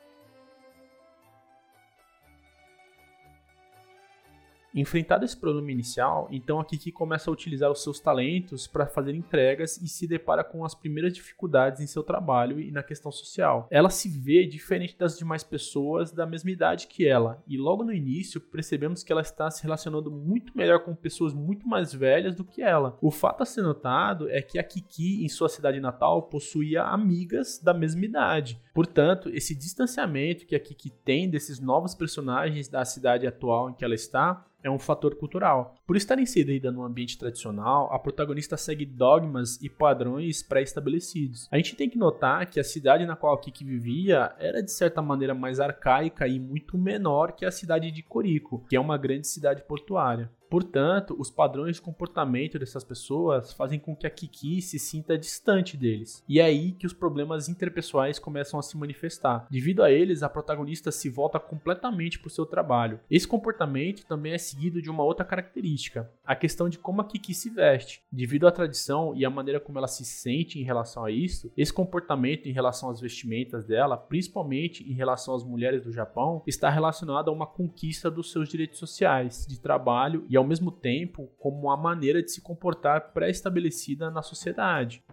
Enfrentado 4.78 5.26
esse 5.26 5.36
problema 5.36 5.72
inicial, 5.72 6.28
então 6.30 6.60
a 6.60 6.64
Kiki 6.64 6.92
começa 6.92 7.32
a 7.32 7.34
utilizar 7.34 7.72
os 7.72 7.82
seus 7.82 8.00
talentos 8.00 8.68
para 8.68 8.86
fazer 8.86 9.16
entregas 9.16 9.82
e 9.82 9.88
se 9.88 10.06
depara 10.06 10.44
com 10.44 10.64
as 10.64 10.76
primeiras 10.76 11.14
dificuldades 11.14 11.82
em 11.82 11.88
seu 11.88 12.04
trabalho 12.04 12.62
e 12.62 12.70
na 12.70 12.84
questão 12.84 13.12
social. 13.12 13.68
Ela 13.72 13.90
se 13.90 14.08
vê 14.08 14.46
diferente 14.46 14.96
das 14.96 15.18
demais 15.18 15.44
pessoas 15.44 16.12
da 16.12 16.28
mesma 16.28 16.52
idade 16.52 16.86
que 16.86 17.08
ela, 17.08 17.44
e 17.48 17.58
logo 17.58 17.84
no 17.84 17.92
início 17.92 18.40
percebemos 18.40 19.02
que 19.02 19.12
ela 19.12 19.22
está 19.22 19.50
se 19.50 19.64
relacionando 19.64 20.12
muito 20.12 20.56
melhor 20.56 20.84
com 20.84 20.94
pessoas 20.94 21.34
muito 21.34 21.68
mais 21.68 21.92
velhas 21.92 22.36
do 22.36 22.46
que 22.46 22.62
ela. 22.62 23.00
O 23.02 23.10
fato 23.10 23.42
a 23.42 23.48
ser 23.48 23.64
notado 23.64 24.30
é 24.30 24.44
que 24.44 24.60
a 24.60 24.64
Kiki, 24.64 25.26
em 25.26 25.28
sua 25.28 25.50
cidade 25.50 25.80
natal, 25.80 26.22
possuía 26.30 26.84
amigas 26.84 27.60
da 27.60 27.74
mesma 27.74 28.06
idade. 28.06 28.62
Portanto, 28.76 29.28
esse 29.30 29.56
distanciamento 29.56 30.46
que 30.46 30.56
a 30.56 30.60
Kiki 30.60 30.92
tem 30.92 31.28
desses 31.28 31.60
novos 31.60 31.96
personagens 31.96 32.68
da 32.68 32.86
cidade 32.86 33.26
atual 33.26 33.72
em 33.72 33.74
que 33.74 33.84
ela 33.84 33.96
está 33.96 34.46
um 34.72 34.80
fator 34.80 35.16
cultural. 35.16 35.76
Por 35.86 35.96
estar 35.96 36.20
inserida 36.20 36.72
num 36.72 36.84
ambiente 36.84 37.18
tradicional, 37.18 37.92
a 37.92 38.00
protagonista 38.00 38.58
segue 38.58 38.86
dogmas 38.86 39.62
e 39.62 39.70
padrões 39.70 40.44
pré-estabelecidos. 40.44 41.48
A 41.52 41.58
gente 41.58 41.76
tem 41.76 41.90
que 41.90 41.98
notar 41.98 42.50
que 42.50 42.60
a 42.60 42.64
cidade 42.64 43.06
na 43.06 43.16
qual 43.16 43.38
Kiki 43.38 43.64
vivia 43.64 44.34
era 44.40 44.62
de 44.62 44.72
certa 44.72 45.02
maneira 45.02 45.34
mais 45.34 45.60
arcaica 45.60 46.28
e 46.28 46.40
muito 46.40 46.78
menor 46.78 47.34
que 47.34 47.46
a 47.46 47.52
cidade 47.52 47.92
de 47.92 48.02
Corico, 48.02 48.64
que 48.70 48.76
é 48.76 48.80
uma 48.80 48.98
grande 48.98 49.28
cidade 49.28 49.64
portuária. 49.64 50.30
Portanto, 50.50 51.16
os 51.20 51.30
padrões 51.30 51.75
de 51.75 51.82
comportamento 51.82 52.58
dessas 52.58 52.84
pessoas 52.84 53.54
fazem 53.54 53.80
com 53.80 53.96
que 53.96 54.08
a 54.08 54.10
Kiki 54.10 54.62
se 54.62 54.80
sinta 54.80 55.18
distante 55.18 55.75
deles. 55.75 56.24
E 56.27 56.39
é 56.39 56.44
aí 56.44 56.72
que 56.72 56.86
os 56.86 56.94
problemas 56.94 57.50
interpessoais 57.50 58.20
começam 58.20 58.60
a 58.60 58.63
se 58.63 58.77
manifestar. 58.77 59.48
Devido 59.50 59.84
a 59.84 59.92
eles, 59.92 60.24
a 60.24 60.30
protagonista 60.30 60.92
se 60.92 61.10
volta 61.10 61.39
completamente 61.39 62.20
para 62.20 62.27
o 62.27 62.32
seu 62.32 62.46
trabalho. 62.46 63.00
Esse 63.10 63.27
comportamento 63.27 64.06
também 64.06 64.34
é 64.34 64.38
seguido 64.38 64.82
de 64.82 64.89
uma 64.89 65.04
outra 65.04 65.25
característica, 65.25 66.10
a 66.25 66.36
questão 66.36 66.70
de 66.70 66.77
como 66.77 67.01
a 67.01 67.06
Kiki 67.06 67.34
se 67.34 67.50
veste. 67.50 68.01
Devido 68.12 68.48
à 68.48 68.51
tradição 68.51 69.13
e 69.16 69.25
à 69.25 69.30
maneira 69.30 69.60
como 69.60 69.77
ela 69.77 69.88
se 69.88 70.06
sente 70.06 70.60
em 70.60 70.63
relação 70.63 71.04
a 71.04 71.12
isso, 71.12 71.51
esse 71.58 71.74
comportamento 71.74 72.48
em 72.48 72.54
relação 72.54 72.89
às 72.89 73.01
vestimentas 73.01 73.66
dela, 73.66 73.98
principalmente 73.98 74.89
em 74.89 74.94
relação 74.94 75.36
às 75.36 75.44
mulheres 75.44 75.84
do 75.84 75.92
Japão, 75.92 76.42
está 76.48 76.70
relacionado 76.70 77.30
a 77.30 77.34
uma 77.34 77.48
conquista 77.48 78.10
dos 78.10 78.32
seus 78.32 78.48
direitos 78.48 78.80
sociais, 78.80 79.46
de 79.48 79.60
trabalho 79.60 80.25
e 80.30 80.37
ao 80.38 80.44
mesmo 80.44 80.72
tempo 80.72 81.29
como 81.38 81.63
uma 81.63 81.77
maneira 81.77 82.22
de 82.22 82.32
se 82.32 82.41
comportar 82.41 83.13
pré-estabelecida 83.13 84.10
na 84.10 84.22
sociedade. 84.22 85.03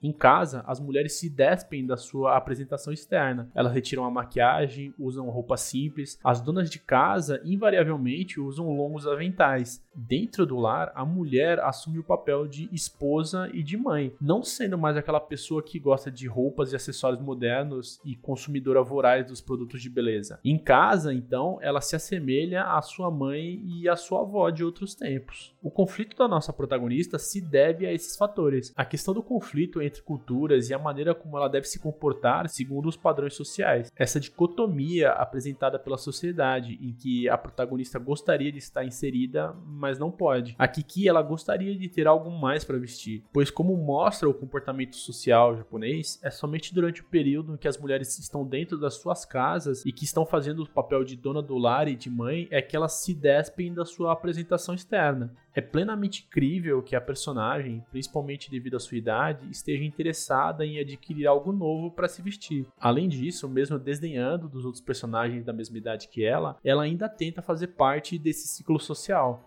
Em 0.00 0.12
casa, 0.12 0.62
as 0.64 0.78
mulheres 0.78 1.18
se 1.18 1.28
despem 1.28 1.84
da 1.84 1.96
sua 1.96 2.36
apresentação 2.36 2.92
externa. 2.92 3.50
Elas 3.52 3.72
retiram 3.72 4.04
a 4.04 4.10
maquiagem, 4.10 4.94
usam 4.96 5.28
roupas 5.28 5.62
simples. 5.62 6.20
As 6.22 6.40
donas 6.40 6.70
de 6.70 6.78
casa, 6.78 7.40
invariavelmente, 7.44 8.40
usam 8.40 8.72
longos 8.76 9.08
aventais. 9.08 9.84
Dentro 10.00 10.46
do 10.46 10.56
lar, 10.56 10.92
a 10.94 11.04
mulher 11.04 11.58
assume 11.58 11.98
o 11.98 12.04
papel 12.04 12.46
de 12.46 12.68
esposa 12.72 13.50
e 13.52 13.64
de 13.64 13.76
mãe, 13.76 14.14
não 14.20 14.44
sendo 14.44 14.78
mais 14.78 14.96
aquela 14.96 15.18
pessoa 15.18 15.60
que 15.60 15.78
gosta 15.78 16.08
de 16.08 16.28
roupas 16.28 16.72
e 16.72 16.76
acessórios 16.76 17.20
modernos 17.20 18.00
e 18.04 18.14
consumidora 18.14 18.80
voraz 18.80 19.26
dos 19.26 19.40
produtos 19.40 19.82
de 19.82 19.90
beleza. 19.90 20.38
Em 20.44 20.56
casa, 20.56 21.12
então, 21.12 21.58
ela 21.60 21.80
se 21.80 21.96
assemelha 21.96 22.62
à 22.62 22.80
sua 22.80 23.10
mãe 23.10 23.60
e 23.66 23.88
à 23.88 23.96
sua 23.96 24.20
avó 24.20 24.50
de 24.50 24.62
outros 24.62 24.94
tempos. 24.94 25.52
O 25.60 25.70
conflito 25.70 26.16
da 26.16 26.28
nossa 26.28 26.52
protagonista 26.52 27.18
se 27.18 27.40
deve 27.40 27.84
a 27.84 27.92
esses 27.92 28.16
fatores. 28.16 28.72
A 28.76 28.84
questão 28.84 29.12
do 29.12 29.22
conflito 29.22 29.82
entre 29.82 30.02
culturas 30.02 30.70
e 30.70 30.74
a 30.74 30.78
maneira 30.78 31.12
como 31.14 31.36
ela 31.36 31.48
deve 31.48 31.66
se 31.66 31.80
comportar 31.80 32.48
segundo 32.48 32.88
os 32.88 32.96
padrões 32.96 33.34
sociais. 33.34 33.90
Essa 33.96 34.20
dicotomia 34.20 35.10
apresentada 35.10 35.78
pela 35.78 35.98
sociedade, 35.98 36.78
em 36.80 36.92
que 36.92 37.28
a 37.28 37.36
protagonista 37.36 37.98
gostaria 37.98 38.52
de 38.52 38.58
estar 38.58 38.84
inserida, 38.84 39.54
mas 39.66 39.87
não 39.96 40.10
pode. 40.10 40.56
A 40.58 40.66
Kiki 40.66 41.08
ela 41.08 41.22
gostaria 41.22 41.78
de 41.78 41.88
ter 41.88 42.08
algo 42.08 42.28
mais 42.32 42.64
para 42.64 42.76
vestir, 42.76 43.22
pois 43.32 43.48
como 43.48 43.76
mostra 43.76 44.28
o 44.28 44.34
comportamento 44.34 44.96
social 44.96 45.56
japonês, 45.56 46.18
é 46.24 46.30
somente 46.30 46.74
durante 46.74 47.00
o 47.00 47.04
período 47.04 47.54
em 47.54 47.56
que 47.56 47.68
as 47.68 47.78
mulheres 47.78 48.18
estão 48.18 48.44
dentro 48.44 48.76
das 48.76 48.94
suas 48.94 49.24
casas 49.24 49.84
e 49.86 49.92
que 49.92 50.04
estão 50.04 50.26
fazendo 50.26 50.64
o 50.64 50.68
papel 50.68 51.04
de 51.04 51.14
dona 51.14 51.40
do 51.40 51.56
lar 51.56 51.86
e 51.86 51.94
de 51.94 52.10
mãe 52.10 52.48
é 52.50 52.60
que 52.60 52.74
elas 52.74 52.94
se 52.94 53.14
despem 53.14 53.72
da 53.72 53.84
sua 53.84 54.12
apresentação 54.12 54.74
externa. 54.74 55.32
É 55.54 55.60
plenamente 55.60 56.22
crível 56.30 56.82
que 56.82 56.94
a 56.94 57.00
personagem, 57.00 57.84
principalmente 57.90 58.50
devido 58.50 58.76
à 58.76 58.80
sua 58.80 58.96
idade, 58.96 59.50
esteja 59.50 59.82
interessada 59.84 60.64
em 60.64 60.78
adquirir 60.78 61.26
algo 61.26 61.52
novo 61.52 61.90
para 61.90 62.08
se 62.08 62.22
vestir. 62.22 62.66
Além 62.78 63.08
disso, 63.08 63.48
mesmo 63.48 63.78
desdenhando 63.78 64.48
dos 64.48 64.64
outros 64.64 64.82
personagens 64.82 65.44
da 65.44 65.52
mesma 65.52 65.76
idade 65.76 66.08
que 66.08 66.24
ela, 66.24 66.56
ela 66.62 66.84
ainda 66.84 67.08
tenta 67.08 67.42
fazer 67.42 67.68
parte 67.68 68.18
desse 68.18 68.46
ciclo 68.46 68.78
social. 68.78 69.44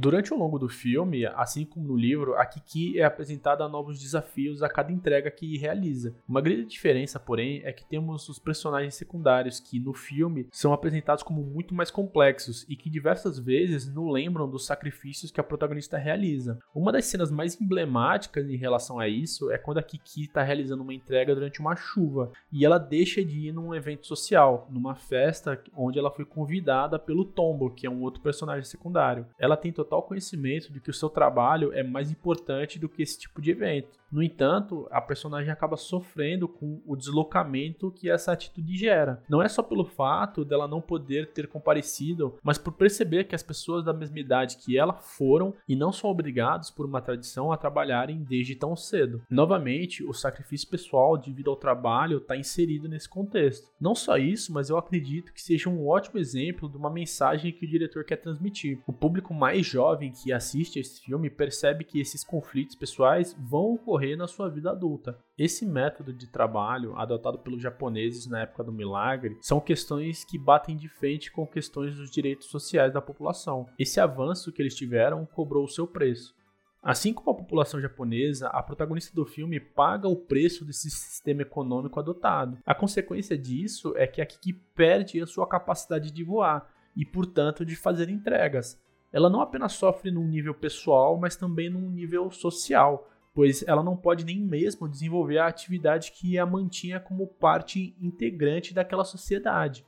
Durante 0.00 0.32
o 0.32 0.36
longo 0.36 0.60
do 0.60 0.68
filme, 0.68 1.26
assim 1.26 1.64
como 1.64 1.88
no 1.88 1.96
livro, 1.96 2.36
a 2.36 2.46
Kiki 2.46 3.00
é 3.00 3.04
apresentada 3.04 3.64
a 3.64 3.68
novos 3.68 3.98
desafios 3.98 4.62
a 4.62 4.68
cada 4.68 4.92
entrega 4.92 5.28
que 5.28 5.58
realiza. 5.58 6.14
Uma 6.28 6.40
grande 6.40 6.66
diferença, 6.66 7.18
porém, 7.18 7.62
é 7.64 7.72
que 7.72 7.84
temos 7.84 8.28
os 8.28 8.38
personagens 8.38 8.94
secundários 8.94 9.58
que 9.58 9.80
no 9.80 9.92
filme 9.92 10.46
são 10.52 10.72
apresentados 10.72 11.24
como 11.24 11.42
muito 11.42 11.74
mais 11.74 11.90
complexos 11.90 12.64
e 12.68 12.76
que 12.76 12.88
diversas 12.88 13.40
vezes 13.40 13.92
não 13.92 14.08
lembram 14.08 14.48
dos 14.48 14.66
sacrifícios 14.66 15.32
que 15.32 15.40
a 15.40 15.42
protagonista 15.42 15.98
realiza. 15.98 16.60
Uma 16.72 16.92
das 16.92 17.06
cenas 17.06 17.32
mais 17.32 17.60
emblemáticas 17.60 18.48
em 18.48 18.56
relação 18.56 19.00
a 19.00 19.08
isso 19.08 19.50
é 19.50 19.58
quando 19.58 19.78
a 19.78 19.82
Kiki 19.82 20.26
está 20.26 20.44
realizando 20.44 20.84
uma 20.84 20.94
entrega 20.94 21.34
durante 21.34 21.58
uma 21.58 21.74
chuva 21.74 22.30
e 22.52 22.64
ela 22.64 22.78
deixa 22.78 23.24
de 23.24 23.48
ir 23.48 23.52
num 23.52 23.74
evento 23.74 24.06
social, 24.06 24.68
numa 24.70 24.94
festa 24.94 25.60
onde 25.74 25.98
ela 25.98 26.12
foi 26.12 26.24
convidada 26.24 27.00
pelo 27.00 27.24
Tombo, 27.24 27.68
que 27.68 27.84
é 27.84 27.90
um 27.90 28.02
outro 28.02 28.22
personagem 28.22 28.62
secundário. 28.62 29.26
Ela 29.40 29.56
tem 29.56 29.72
total 29.88 30.02
conhecimento 30.02 30.70
de 30.70 30.80
que 30.80 30.90
o 30.90 30.94
seu 30.94 31.08
trabalho 31.08 31.72
é 31.72 31.82
mais 31.82 32.10
importante 32.10 32.78
do 32.78 32.88
que 32.88 33.02
esse 33.02 33.18
tipo 33.18 33.40
de 33.40 33.50
evento. 33.50 33.98
No 34.10 34.22
entanto, 34.22 34.86
a 34.90 35.00
personagem 35.00 35.50
acaba 35.50 35.76
sofrendo 35.76 36.48
com 36.48 36.80
o 36.86 36.96
deslocamento 36.96 37.90
que 37.90 38.10
essa 38.10 38.32
atitude 38.32 38.76
gera. 38.76 39.22
Não 39.28 39.42
é 39.42 39.48
só 39.48 39.62
pelo 39.62 39.84
fato 39.84 40.44
dela 40.44 40.66
não 40.66 40.80
poder 40.80 41.30
ter 41.32 41.46
comparecido, 41.46 42.34
mas 42.42 42.56
por 42.56 42.72
perceber 42.72 43.24
que 43.24 43.34
as 43.34 43.42
pessoas 43.42 43.84
da 43.84 43.92
mesma 43.92 44.18
idade 44.18 44.56
que 44.56 44.78
ela 44.78 44.94
foram 44.94 45.54
e 45.68 45.76
não 45.76 45.92
são 45.92 46.08
obrigados 46.08 46.70
por 46.70 46.86
uma 46.86 47.02
tradição 47.02 47.52
a 47.52 47.56
trabalharem 47.56 48.24
desde 48.24 48.54
tão 48.54 48.74
cedo. 48.74 49.20
Novamente, 49.28 50.02
o 50.02 50.14
sacrifício 50.14 50.68
pessoal 50.68 51.18
devido 51.18 51.50
ao 51.50 51.56
trabalho 51.56 52.18
está 52.18 52.34
inserido 52.36 52.88
nesse 52.88 53.08
contexto. 53.08 53.70
Não 53.78 53.94
só 53.94 54.16
isso, 54.16 54.52
mas 54.52 54.70
eu 54.70 54.78
acredito 54.78 55.32
que 55.32 55.42
seja 55.42 55.68
um 55.68 55.86
ótimo 55.86 56.18
exemplo 56.18 56.68
de 56.68 56.78
uma 56.78 56.90
mensagem 56.90 57.52
que 57.52 57.66
o 57.66 57.68
diretor 57.68 58.04
quer 58.04 58.16
transmitir. 58.16 58.78
O 58.86 58.92
público 58.92 59.34
mais 59.34 59.66
jovem 59.66 59.77
que 60.22 60.32
assiste 60.32 60.78
esse 60.78 61.00
filme 61.00 61.30
percebe 61.30 61.84
que 61.84 62.00
esses 62.00 62.24
conflitos 62.24 62.74
pessoais 62.74 63.36
vão 63.38 63.74
ocorrer 63.74 64.16
na 64.16 64.26
sua 64.26 64.48
vida 64.48 64.70
adulta. 64.70 65.18
Esse 65.38 65.64
método 65.64 66.12
de 66.12 66.26
trabalho 66.26 66.96
adotado 66.96 67.38
pelos 67.38 67.62
japoneses 67.62 68.26
na 68.26 68.40
época 68.40 68.64
do 68.64 68.72
milagre 68.72 69.38
são 69.40 69.60
questões 69.60 70.24
que 70.24 70.38
batem 70.38 70.76
de 70.76 70.88
frente 70.88 71.30
com 71.30 71.46
questões 71.46 71.94
dos 71.96 72.10
direitos 72.10 72.48
sociais 72.48 72.92
da 72.92 73.00
população. 73.00 73.66
Esse 73.78 74.00
avanço 74.00 74.52
que 74.52 74.60
eles 74.60 74.74
tiveram 74.74 75.24
cobrou 75.26 75.64
o 75.64 75.68
seu 75.68 75.86
preço. 75.86 76.34
Assim 76.82 77.12
como 77.12 77.30
a 77.30 77.34
população 77.34 77.80
japonesa, 77.80 78.48
a 78.48 78.62
protagonista 78.62 79.14
do 79.14 79.26
filme 79.26 79.60
paga 79.60 80.08
o 80.08 80.16
preço 80.16 80.64
desse 80.64 80.90
sistema 80.90 81.42
econômico 81.42 81.98
adotado. 81.98 82.58
A 82.64 82.74
consequência 82.74 83.36
disso 83.36 83.92
é 83.96 84.06
que 84.06 84.20
a 84.20 84.26
Kiki 84.26 84.52
perde 84.52 85.20
a 85.20 85.26
sua 85.26 85.46
capacidade 85.46 86.10
de 86.10 86.24
voar 86.24 86.68
e, 86.96 87.04
portanto, 87.04 87.64
de 87.64 87.76
fazer 87.76 88.08
entregas 88.08 88.80
ela 89.12 89.30
não 89.30 89.40
apenas 89.40 89.72
sofre 89.72 90.10
num 90.10 90.26
nível 90.26 90.54
pessoal, 90.54 91.18
mas 91.18 91.36
também 91.36 91.70
num 91.70 91.90
nível 91.90 92.30
social, 92.30 93.08
pois 93.34 93.62
ela 93.66 93.82
não 93.82 93.96
pode 93.96 94.24
nem 94.24 94.40
mesmo 94.40 94.88
desenvolver 94.88 95.38
a 95.38 95.46
atividade 95.46 96.12
que 96.12 96.38
a 96.38 96.44
mantinha 96.44 97.00
como 97.00 97.26
parte 97.26 97.96
integrante 98.00 98.74
daquela 98.74 99.04
sociedade. 99.04 99.86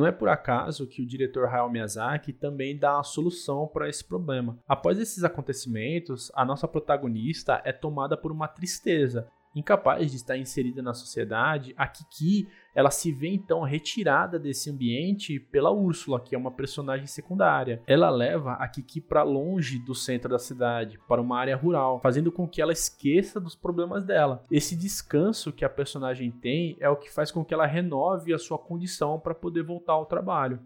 Não 0.00 0.06
é 0.06 0.12
por 0.12 0.30
acaso 0.30 0.86
que 0.86 1.02
o 1.02 1.06
diretor 1.06 1.46
Hayao 1.46 1.70
Miyazaki 1.70 2.32
também 2.32 2.76
dá 2.76 2.98
a 2.98 3.02
solução 3.02 3.66
para 3.66 3.86
esse 3.86 4.02
problema. 4.02 4.58
Após 4.66 4.98
esses 4.98 5.24
acontecimentos, 5.24 6.32
a 6.34 6.42
nossa 6.42 6.66
protagonista 6.66 7.60
é 7.66 7.72
tomada 7.72 8.16
por 8.16 8.32
uma 8.32 8.48
tristeza, 8.48 9.28
incapaz 9.54 10.10
de 10.10 10.16
estar 10.16 10.36
inserida 10.36 10.80
na 10.80 10.94
sociedade, 10.94 11.74
a 11.76 11.86
Kiki 11.86 12.48
ela 12.74 12.90
se 12.90 13.10
vê 13.10 13.28
então 13.28 13.62
retirada 13.62 14.38
desse 14.38 14.70
ambiente 14.70 15.40
pela 15.40 15.72
Úrsula, 15.72 16.20
que 16.20 16.34
é 16.34 16.38
uma 16.38 16.52
personagem 16.52 17.06
secundária. 17.06 17.82
Ela 17.86 18.08
leva 18.10 18.52
a 18.52 18.68
Kiki 18.68 19.00
para 19.00 19.24
longe 19.24 19.78
do 19.80 19.94
centro 19.94 20.30
da 20.30 20.38
cidade, 20.38 20.98
para 21.08 21.20
uma 21.20 21.38
área 21.38 21.56
rural, 21.56 22.00
fazendo 22.00 22.30
com 22.30 22.46
que 22.46 22.62
ela 22.62 22.72
esqueça 22.72 23.40
dos 23.40 23.56
problemas 23.56 24.04
dela. 24.04 24.44
Esse 24.50 24.76
descanso 24.76 25.52
que 25.52 25.64
a 25.64 25.68
personagem 25.68 26.30
tem 26.30 26.76
é 26.78 26.88
o 26.88 26.96
que 26.96 27.12
faz 27.12 27.32
com 27.32 27.44
que 27.44 27.52
ela 27.52 27.66
renove 27.66 28.32
a 28.32 28.38
sua 28.38 28.58
condição 28.58 29.18
para 29.18 29.34
poder 29.34 29.64
voltar 29.64 29.94
ao 29.94 30.06
trabalho. 30.06 30.60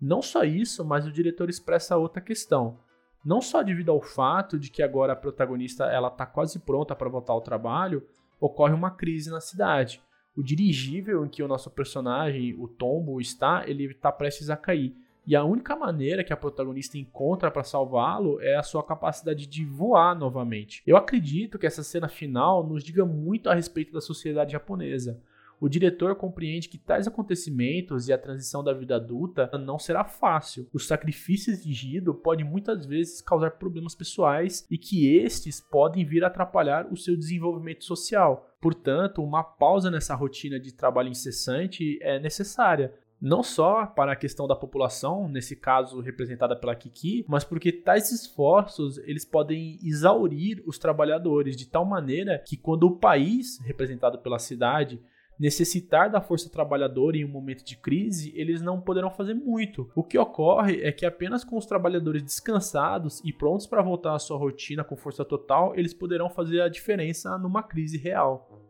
Não 0.00 0.22
só 0.22 0.42
isso, 0.42 0.84
mas 0.84 1.06
o 1.06 1.12
diretor 1.12 1.50
expressa 1.50 1.96
outra 1.96 2.20
questão. 2.20 2.78
Não 3.24 3.40
só 3.40 3.62
devido 3.62 3.92
ao 3.92 4.00
fato 4.00 4.58
de 4.58 4.68
que 4.68 4.82
agora 4.82 5.12
a 5.12 5.16
protagonista 5.16 5.84
ela 5.84 6.08
está 6.08 6.26
quase 6.26 6.58
pronta 6.58 6.96
para 6.96 7.08
voltar 7.08 7.34
ao 7.34 7.40
trabalho, 7.40 8.04
ocorre 8.42 8.74
uma 8.74 8.90
crise 8.90 9.30
na 9.30 9.40
cidade. 9.40 10.02
O 10.36 10.42
dirigível 10.42 11.24
em 11.24 11.28
que 11.28 11.42
o 11.42 11.48
nosso 11.48 11.70
personagem, 11.70 12.54
o 12.58 12.66
Tombo, 12.66 13.20
está, 13.20 13.64
ele 13.68 13.84
está 13.84 14.10
prestes 14.10 14.50
a 14.50 14.56
cair. 14.56 14.96
E 15.24 15.36
a 15.36 15.44
única 15.44 15.76
maneira 15.76 16.24
que 16.24 16.32
a 16.32 16.36
protagonista 16.36 16.98
encontra 16.98 17.50
para 17.50 17.62
salvá-lo 17.62 18.40
é 18.40 18.56
a 18.56 18.62
sua 18.62 18.82
capacidade 18.82 19.46
de 19.46 19.64
voar 19.64 20.18
novamente. 20.18 20.82
Eu 20.84 20.96
acredito 20.96 21.58
que 21.58 21.66
essa 21.66 21.84
cena 21.84 22.08
final 22.08 22.66
nos 22.66 22.82
diga 22.82 23.04
muito 23.04 23.48
a 23.48 23.54
respeito 23.54 23.92
da 23.92 24.00
sociedade 24.00 24.52
japonesa. 24.52 25.20
O 25.62 25.68
diretor 25.68 26.16
compreende 26.16 26.68
que 26.68 26.76
tais 26.76 27.06
acontecimentos 27.06 28.08
e 28.08 28.12
a 28.12 28.18
transição 28.18 28.64
da 28.64 28.72
vida 28.72 28.96
adulta 28.96 29.48
não 29.56 29.78
será 29.78 30.02
fácil. 30.02 30.66
O 30.72 30.78
sacrifício 30.80 31.52
exigido 31.52 32.12
pode 32.12 32.42
muitas 32.42 32.84
vezes 32.84 33.22
causar 33.22 33.52
problemas 33.52 33.94
pessoais 33.94 34.66
e 34.68 34.76
que 34.76 35.16
estes 35.16 35.60
podem 35.60 36.04
vir 36.04 36.24
a 36.24 36.26
atrapalhar 36.26 36.92
o 36.92 36.96
seu 36.96 37.16
desenvolvimento 37.16 37.84
social. 37.84 38.50
Portanto, 38.60 39.22
uma 39.22 39.44
pausa 39.44 39.88
nessa 39.88 40.16
rotina 40.16 40.58
de 40.58 40.74
trabalho 40.74 41.10
incessante 41.10 41.96
é 42.02 42.18
necessária, 42.18 42.92
não 43.20 43.44
só 43.44 43.86
para 43.86 44.10
a 44.10 44.16
questão 44.16 44.48
da 44.48 44.56
população, 44.56 45.28
nesse 45.28 45.54
caso 45.54 46.00
representada 46.00 46.56
pela 46.56 46.74
Kiki, 46.74 47.24
mas 47.28 47.44
porque 47.44 47.70
tais 47.70 48.10
esforços 48.10 48.98
eles 48.98 49.24
podem 49.24 49.78
exaurir 49.80 50.60
os 50.66 50.76
trabalhadores 50.76 51.56
de 51.56 51.68
tal 51.68 51.84
maneira 51.84 52.42
que 52.44 52.56
quando 52.56 52.82
o 52.82 52.96
país, 52.96 53.60
representado 53.64 54.18
pela 54.18 54.40
cidade, 54.40 55.00
necessitar 55.38 56.10
da 56.10 56.20
força 56.20 56.48
trabalhadora 56.48 57.16
em 57.16 57.24
um 57.24 57.28
momento 57.28 57.64
de 57.64 57.76
crise, 57.76 58.32
eles 58.34 58.62
não 58.62 58.80
poderão 58.80 59.10
fazer 59.10 59.34
muito. 59.34 59.90
O 59.94 60.04
que 60.04 60.18
ocorre 60.18 60.82
é 60.82 60.92
que 60.92 61.06
apenas 61.06 61.44
com 61.44 61.56
os 61.56 61.66
trabalhadores 61.66 62.22
descansados 62.22 63.20
e 63.24 63.32
prontos 63.32 63.66
para 63.66 63.82
voltar 63.82 64.14
à 64.14 64.18
sua 64.18 64.38
rotina 64.38 64.84
com 64.84 64.96
força 64.96 65.24
total, 65.24 65.74
eles 65.76 65.94
poderão 65.94 66.30
fazer 66.30 66.60
a 66.60 66.68
diferença 66.68 67.36
numa 67.38 67.62
crise 67.62 67.98
real. 67.98 68.61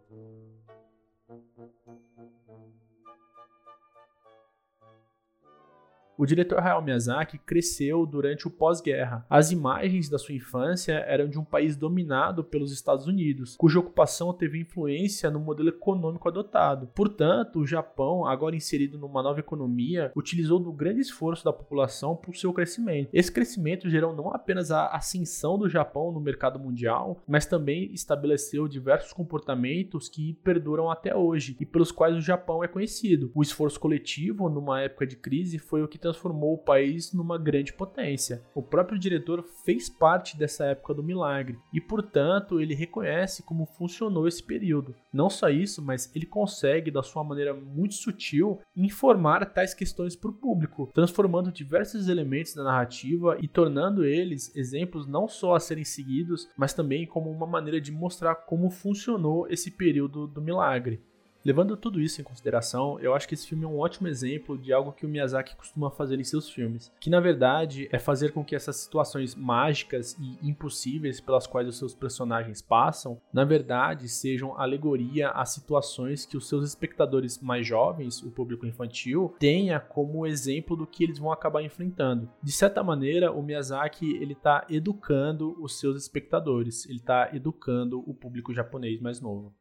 O 6.22 6.24
diretor 6.24 6.60
Hayao 6.60 6.80
Miyazaki 6.80 7.36
cresceu 7.36 8.06
durante 8.06 8.46
o 8.46 8.50
pós-guerra. 8.50 9.26
As 9.28 9.50
imagens 9.50 10.08
da 10.08 10.20
sua 10.20 10.36
infância 10.36 10.92
eram 11.08 11.28
de 11.28 11.36
um 11.36 11.44
país 11.44 11.74
dominado 11.74 12.44
pelos 12.44 12.70
Estados 12.70 13.08
Unidos, 13.08 13.56
cuja 13.56 13.80
ocupação 13.80 14.32
teve 14.32 14.60
influência 14.60 15.28
no 15.32 15.40
modelo 15.40 15.70
econômico 15.70 16.28
adotado. 16.28 16.88
Portanto, 16.94 17.58
o 17.58 17.66
Japão, 17.66 18.24
agora 18.24 18.54
inserido 18.54 18.96
numa 18.96 19.20
nova 19.20 19.40
economia, 19.40 20.12
utilizou 20.14 20.60
do 20.60 20.72
grande 20.72 21.00
esforço 21.00 21.44
da 21.44 21.52
população 21.52 22.14
para 22.14 22.30
o 22.30 22.36
seu 22.36 22.52
crescimento. 22.52 23.10
Esse 23.12 23.32
crescimento 23.32 23.90
gerou 23.90 24.14
não 24.14 24.32
apenas 24.32 24.70
a 24.70 24.94
ascensão 24.94 25.58
do 25.58 25.68
Japão 25.68 26.12
no 26.12 26.20
mercado 26.20 26.56
mundial, 26.56 27.20
mas 27.26 27.46
também 27.46 27.92
estabeleceu 27.92 28.68
diversos 28.68 29.12
comportamentos 29.12 30.08
que 30.08 30.34
perduram 30.44 30.88
até 30.88 31.16
hoje 31.16 31.56
e 31.58 31.66
pelos 31.66 31.90
quais 31.90 32.14
o 32.14 32.20
Japão 32.20 32.62
é 32.62 32.68
conhecido. 32.68 33.32
O 33.34 33.42
esforço 33.42 33.80
coletivo 33.80 34.48
numa 34.48 34.82
época 34.82 35.04
de 35.04 35.16
crise 35.16 35.58
foi 35.58 35.82
o 35.82 35.88
que 35.88 36.11
o 36.54 36.58
país 36.58 37.12
numa 37.12 37.38
grande 37.38 37.72
potência. 37.72 38.42
O 38.54 38.62
próprio 38.62 38.98
diretor 38.98 39.42
fez 39.64 39.88
parte 39.88 40.36
dessa 40.36 40.64
época 40.66 40.94
do 40.94 41.02
milagre 41.02 41.58
e, 41.72 41.80
portanto, 41.80 42.60
ele 42.60 42.74
reconhece 42.74 43.42
como 43.42 43.66
funcionou 43.66 44.26
esse 44.26 44.42
período. 44.42 44.94
Não 45.12 45.28
só 45.28 45.48
isso, 45.48 45.82
mas 45.82 46.10
ele 46.14 46.26
consegue, 46.26 46.90
da 46.90 47.02
sua 47.02 47.24
maneira 47.24 47.54
muito 47.54 47.94
sutil, 47.94 48.60
informar 48.76 49.46
tais 49.46 49.74
questões 49.74 50.16
para 50.16 50.30
o 50.30 50.34
público, 50.34 50.90
transformando 50.94 51.52
diversos 51.52 52.08
elementos 52.08 52.54
da 52.54 52.64
narrativa 52.64 53.36
e 53.40 53.48
tornando 53.48 54.04
eles 54.04 54.54
exemplos 54.56 55.06
não 55.06 55.28
só 55.28 55.54
a 55.54 55.60
serem 55.60 55.84
seguidos, 55.84 56.48
mas 56.56 56.74
também 56.74 57.06
como 57.06 57.30
uma 57.30 57.46
maneira 57.46 57.80
de 57.80 57.92
mostrar 57.92 58.34
como 58.34 58.70
funcionou 58.70 59.46
esse 59.48 59.70
período 59.70 60.26
do 60.26 60.40
milagre. 60.40 61.00
Levando 61.44 61.76
tudo 61.76 62.00
isso 62.00 62.20
em 62.20 62.24
consideração, 62.24 63.00
eu 63.00 63.14
acho 63.14 63.26
que 63.26 63.34
esse 63.34 63.48
filme 63.48 63.64
é 63.64 63.68
um 63.68 63.78
ótimo 63.78 64.06
exemplo 64.06 64.56
de 64.56 64.72
algo 64.72 64.92
que 64.92 65.04
o 65.04 65.08
Miyazaki 65.08 65.56
costuma 65.56 65.90
fazer 65.90 66.20
em 66.20 66.24
seus 66.24 66.48
filmes, 66.48 66.92
que 67.00 67.10
na 67.10 67.18
verdade 67.18 67.88
é 67.90 67.98
fazer 67.98 68.32
com 68.32 68.44
que 68.44 68.54
essas 68.54 68.76
situações 68.76 69.34
mágicas 69.34 70.16
e 70.20 70.38
impossíveis 70.48 71.20
pelas 71.20 71.46
quais 71.46 71.66
os 71.66 71.76
seus 71.76 71.94
personagens 71.94 72.62
passam, 72.62 73.20
na 73.32 73.44
verdade 73.44 74.08
sejam 74.08 74.56
alegoria 74.56 75.30
às 75.30 75.50
situações 75.50 76.24
que 76.24 76.36
os 76.36 76.48
seus 76.48 76.64
espectadores 76.64 77.40
mais 77.40 77.66
jovens, 77.66 78.22
o 78.22 78.30
público 78.30 78.64
infantil, 78.64 79.34
tenha 79.38 79.80
como 79.80 80.26
exemplo 80.26 80.76
do 80.76 80.86
que 80.86 81.02
eles 81.02 81.18
vão 81.18 81.32
acabar 81.32 81.62
enfrentando. 81.62 82.30
De 82.40 82.52
certa 82.52 82.84
maneira, 82.84 83.32
o 83.32 83.42
Miyazaki 83.42 84.16
ele 84.16 84.34
está 84.34 84.64
educando 84.70 85.56
os 85.60 85.78
seus 85.78 86.00
espectadores, 86.00 86.86
ele 86.86 86.98
está 86.98 87.30
educando 87.32 87.98
o 88.08 88.14
público 88.14 88.54
japonês 88.54 89.00
mais 89.00 89.20
novo. 89.20 89.52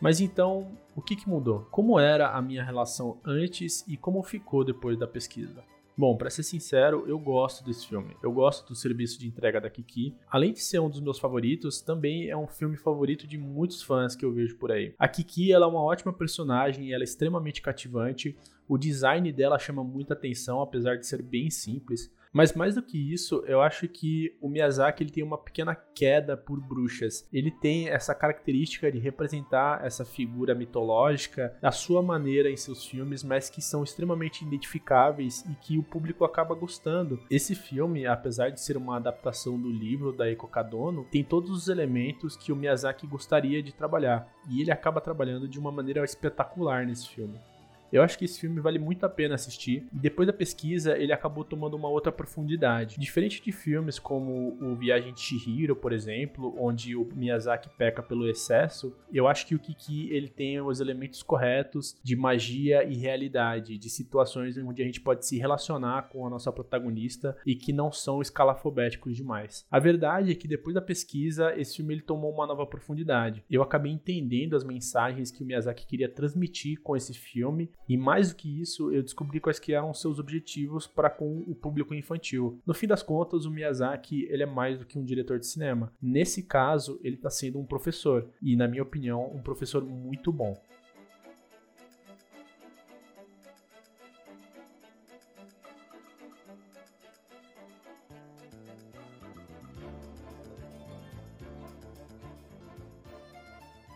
Mas 0.00 0.20
então, 0.20 0.70
o 0.94 1.02
que, 1.02 1.16
que 1.16 1.28
mudou? 1.28 1.66
Como 1.70 1.98
era 1.98 2.30
a 2.30 2.40
minha 2.40 2.62
relação 2.62 3.18
antes 3.24 3.84
e 3.88 3.96
como 3.96 4.22
ficou 4.22 4.64
depois 4.64 4.96
da 4.96 5.06
pesquisa? 5.06 5.64
Bom, 5.96 6.16
para 6.16 6.30
ser 6.30 6.44
sincero, 6.44 7.02
eu 7.08 7.18
gosto 7.18 7.64
desse 7.64 7.88
filme. 7.88 8.16
Eu 8.22 8.30
gosto 8.30 8.68
do 8.68 8.76
serviço 8.76 9.18
de 9.18 9.26
entrega 9.26 9.60
da 9.60 9.68
Kiki. 9.68 10.14
Além 10.30 10.52
de 10.52 10.60
ser 10.60 10.78
um 10.78 10.88
dos 10.88 11.00
meus 11.00 11.18
favoritos, 11.18 11.80
também 11.80 12.28
é 12.28 12.36
um 12.36 12.46
filme 12.46 12.76
favorito 12.76 13.26
de 13.26 13.36
muitos 13.36 13.82
fãs 13.82 14.14
que 14.14 14.24
eu 14.24 14.32
vejo 14.32 14.56
por 14.58 14.70
aí. 14.70 14.94
A 14.96 15.08
Kiki, 15.08 15.50
ela 15.50 15.66
é 15.66 15.68
uma 15.68 15.82
ótima 15.82 16.12
personagem, 16.12 16.92
ela 16.92 17.02
é 17.02 17.04
extremamente 17.04 17.60
cativante. 17.60 18.36
O 18.68 18.78
design 18.78 19.32
dela 19.32 19.58
chama 19.58 19.82
muita 19.82 20.14
atenção, 20.14 20.60
apesar 20.60 20.96
de 20.96 21.04
ser 21.04 21.20
bem 21.20 21.50
simples. 21.50 22.08
Mas 22.38 22.54
mais 22.54 22.76
do 22.76 22.82
que 22.82 22.96
isso, 22.96 23.42
eu 23.48 23.60
acho 23.60 23.88
que 23.88 24.32
o 24.40 24.48
Miyazaki 24.48 25.02
ele 25.02 25.10
tem 25.10 25.24
uma 25.24 25.36
pequena 25.36 25.74
queda 25.74 26.36
por 26.36 26.60
bruxas. 26.60 27.26
Ele 27.32 27.50
tem 27.50 27.88
essa 27.88 28.14
característica 28.14 28.92
de 28.92 28.98
representar 29.00 29.84
essa 29.84 30.04
figura 30.04 30.54
mitológica 30.54 31.58
da 31.60 31.72
sua 31.72 32.00
maneira 32.00 32.48
em 32.48 32.56
seus 32.56 32.86
filmes, 32.86 33.24
mas 33.24 33.50
que 33.50 33.60
são 33.60 33.82
extremamente 33.82 34.44
identificáveis 34.44 35.44
e 35.50 35.54
que 35.56 35.78
o 35.78 35.82
público 35.82 36.24
acaba 36.24 36.54
gostando. 36.54 37.18
Esse 37.28 37.56
filme, 37.56 38.06
apesar 38.06 38.50
de 38.50 38.60
ser 38.60 38.76
uma 38.76 38.98
adaptação 38.98 39.60
do 39.60 39.72
livro 39.72 40.12
da 40.12 40.28
Eiko 40.28 40.46
Kadono, 40.46 41.08
tem 41.10 41.24
todos 41.24 41.50
os 41.50 41.66
elementos 41.66 42.36
que 42.36 42.52
o 42.52 42.56
Miyazaki 42.56 43.04
gostaria 43.04 43.60
de 43.60 43.74
trabalhar, 43.74 44.32
e 44.48 44.62
ele 44.62 44.70
acaba 44.70 45.00
trabalhando 45.00 45.48
de 45.48 45.58
uma 45.58 45.72
maneira 45.72 46.04
espetacular 46.04 46.86
nesse 46.86 47.08
filme. 47.08 47.36
Eu 47.92 48.02
acho 48.02 48.18
que 48.18 48.24
esse 48.24 48.40
filme 48.40 48.60
vale 48.60 48.78
muito 48.78 49.04
a 49.04 49.08
pena 49.08 49.34
assistir. 49.34 49.86
E 49.92 49.98
depois 49.98 50.26
da 50.26 50.32
pesquisa, 50.32 50.96
ele 50.96 51.12
acabou 51.12 51.44
tomando 51.44 51.74
uma 51.74 51.88
outra 51.88 52.12
profundidade. 52.12 52.98
Diferente 52.98 53.42
de 53.42 53.52
filmes 53.52 53.98
como 53.98 54.58
o 54.60 54.74
Viagem 54.74 55.12
de 55.12 55.20
Chihiro, 55.20 55.74
por 55.74 55.92
exemplo, 55.92 56.54
onde 56.58 56.94
o 56.94 57.08
Miyazaki 57.14 57.70
peca 57.76 58.02
pelo 58.02 58.28
excesso, 58.28 58.94
eu 59.12 59.26
acho 59.26 59.46
que 59.46 59.54
o 59.54 59.58
Kiki 59.58 60.10
ele 60.10 60.28
tem 60.28 60.60
os 60.60 60.80
elementos 60.80 61.22
corretos 61.22 61.96
de 62.02 62.14
magia 62.14 62.84
e 62.84 62.94
realidade, 62.94 63.78
de 63.78 63.90
situações 63.90 64.56
onde 64.58 64.82
a 64.82 64.84
gente 64.84 65.00
pode 65.00 65.26
se 65.26 65.38
relacionar 65.38 66.08
com 66.08 66.26
a 66.26 66.30
nossa 66.30 66.52
protagonista 66.52 67.36
e 67.46 67.54
que 67.54 67.72
não 67.72 67.90
são 67.90 68.20
escalafobéticos 68.20 69.16
demais. 69.16 69.66
A 69.70 69.78
verdade 69.78 70.32
é 70.32 70.34
que 70.34 70.48
depois 70.48 70.74
da 70.74 70.82
pesquisa, 70.82 71.54
esse 71.58 71.76
filme 71.76 71.94
ele 71.94 72.02
tomou 72.02 72.32
uma 72.32 72.46
nova 72.46 72.66
profundidade. 72.66 73.44
Eu 73.50 73.62
acabei 73.62 73.92
entendendo 73.92 74.54
as 74.54 74.64
mensagens 74.64 75.30
que 75.30 75.42
o 75.42 75.46
Miyazaki 75.46 75.86
queria 75.86 76.08
transmitir 76.08 76.80
com 76.82 76.96
esse 76.96 77.14
filme 77.14 77.70
E 77.88 77.96
mais 77.96 78.30
do 78.30 78.36
que 78.36 78.60
isso, 78.60 78.92
eu 78.92 79.02
descobri 79.02 79.40
quais 79.40 79.58
que 79.58 79.72
eram 79.72 79.94
seus 79.94 80.18
objetivos 80.18 80.86
para 80.86 81.08
com 81.08 81.38
o 81.46 81.54
público 81.54 81.94
infantil. 81.94 82.60
No 82.66 82.74
fim 82.74 82.86
das 82.86 83.02
contas, 83.02 83.46
o 83.46 83.50
Miyazaki 83.50 84.26
ele 84.28 84.42
é 84.42 84.46
mais 84.46 84.78
do 84.78 84.84
que 84.84 84.98
um 84.98 85.04
diretor 85.04 85.38
de 85.38 85.46
cinema. 85.46 85.92
Nesse 86.00 86.42
caso, 86.42 87.00
ele 87.02 87.16
está 87.16 87.30
sendo 87.30 87.58
um 87.58 87.64
professor 87.64 88.28
e, 88.42 88.56
na 88.56 88.68
minha 88.68 88.82
opinião, 88.82 89.34
um 89.34 89.42
professor 89.42 89.82
muito 89.82 90.32
bom. 90.32 90.60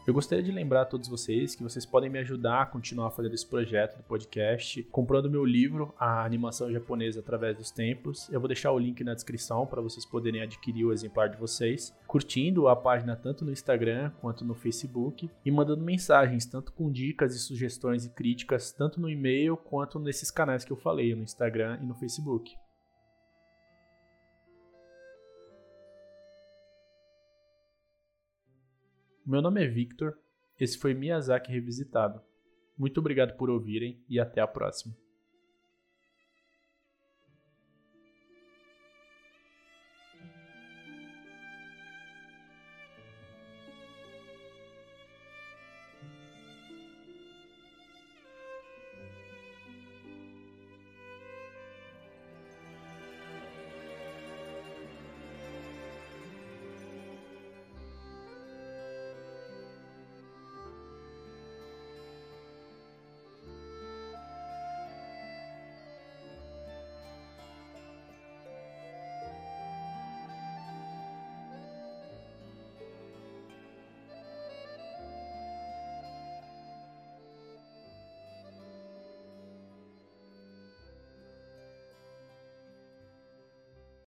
Eu 0.05 0.13
gostaria 0.13 0.43
de 0.43 0.51
lembrar 0.51 0.83
a 0.83 0.85
todos 0.85 1.07
vocês 1.07 1.55
que 1.55 1.63
vocês 1.63 1.87
podem 1.87 2.11
me 2.11 2.19
ajudar 2.19 2.63
a 2.63 2.67
continuar 2.67 3.13
fazendo 3.13 3.35
esse 3.35 3.47
projeto 3.47 3.99
do 3.99 4.03
podcast 4.03 4.83
comprando 4.91 5.31
meu 5.31 5.45
livro, 5.45 5.95
A 5.97 6.25
Animação 6.25 6.73
Japonesa 6.73 7.21
através 7.21 7.57
dos 7.57 7.71
Tempos. 7.71 8.29
Eu 8.29 8.41
vou 8.41 8.49
deixar 8.49 8.73
o 8.73 8.79
link 8.81 9.05
na 9.05 9.15
descrição 9.15 9.65
para 9.65 9.81
vocês 9.81 10.05
poderem 10.05 10.43
adquirir 10.43 10.85
o 10.85 10.93
exemplar 10.93 11.29
de 11.29 11.37
vocês, 11.37 11.95
curtindo 12.05 12.67
a 12.67 12.75
página 12.75 13.15
tanto 13.15 13.45
no 13.45 13.53
Instagram 13.53 14.11
quanto 14.21 14.45
no 14.45 14.55
Facebook 14.55 15.31
e 15.45 15.51
mandando 15.53 15.85
mensagens, 15.85 16.47
tanto 16.47 16.73
com 16.73 16.91
dicas 16.91 17.37
e 17.37 17.39
sugestões 17.39 18.05
e 18.05 18.11
críticas, 18.11 18.73
tanto 18.73 19.01
no 19.01 19.09
e-mail 19.09 19.57
quanto 19.57 20.01
nesses 20.01 20.33
canais 20.33 20.65
que 20.65 20.73
eu 20.73 20.77
falei, 20.77 21.15
no 21.15 21.23
Instagram 21.23 21.79
e 21.81 21.87
no 21.87 21.95
Facebook. 21.95 22.57
Meu 29.25 29.41
nome 29.41 29.65
é 29.65 29.69
Victor, 29.69 30.19
esse 30.59 30.77
foi 30.77 30.95
Miyazaki 30.95 31.53
Revisitado. 31.53 32.21
Muito 32.77 32.99
obrigado 32.99 33.37
por 33.37 33.49
ouvirem 33.49 34.03
e 34.09 34.19
até 34.19 34.41
a 34.41 34.49
próxima. 34.49 34.97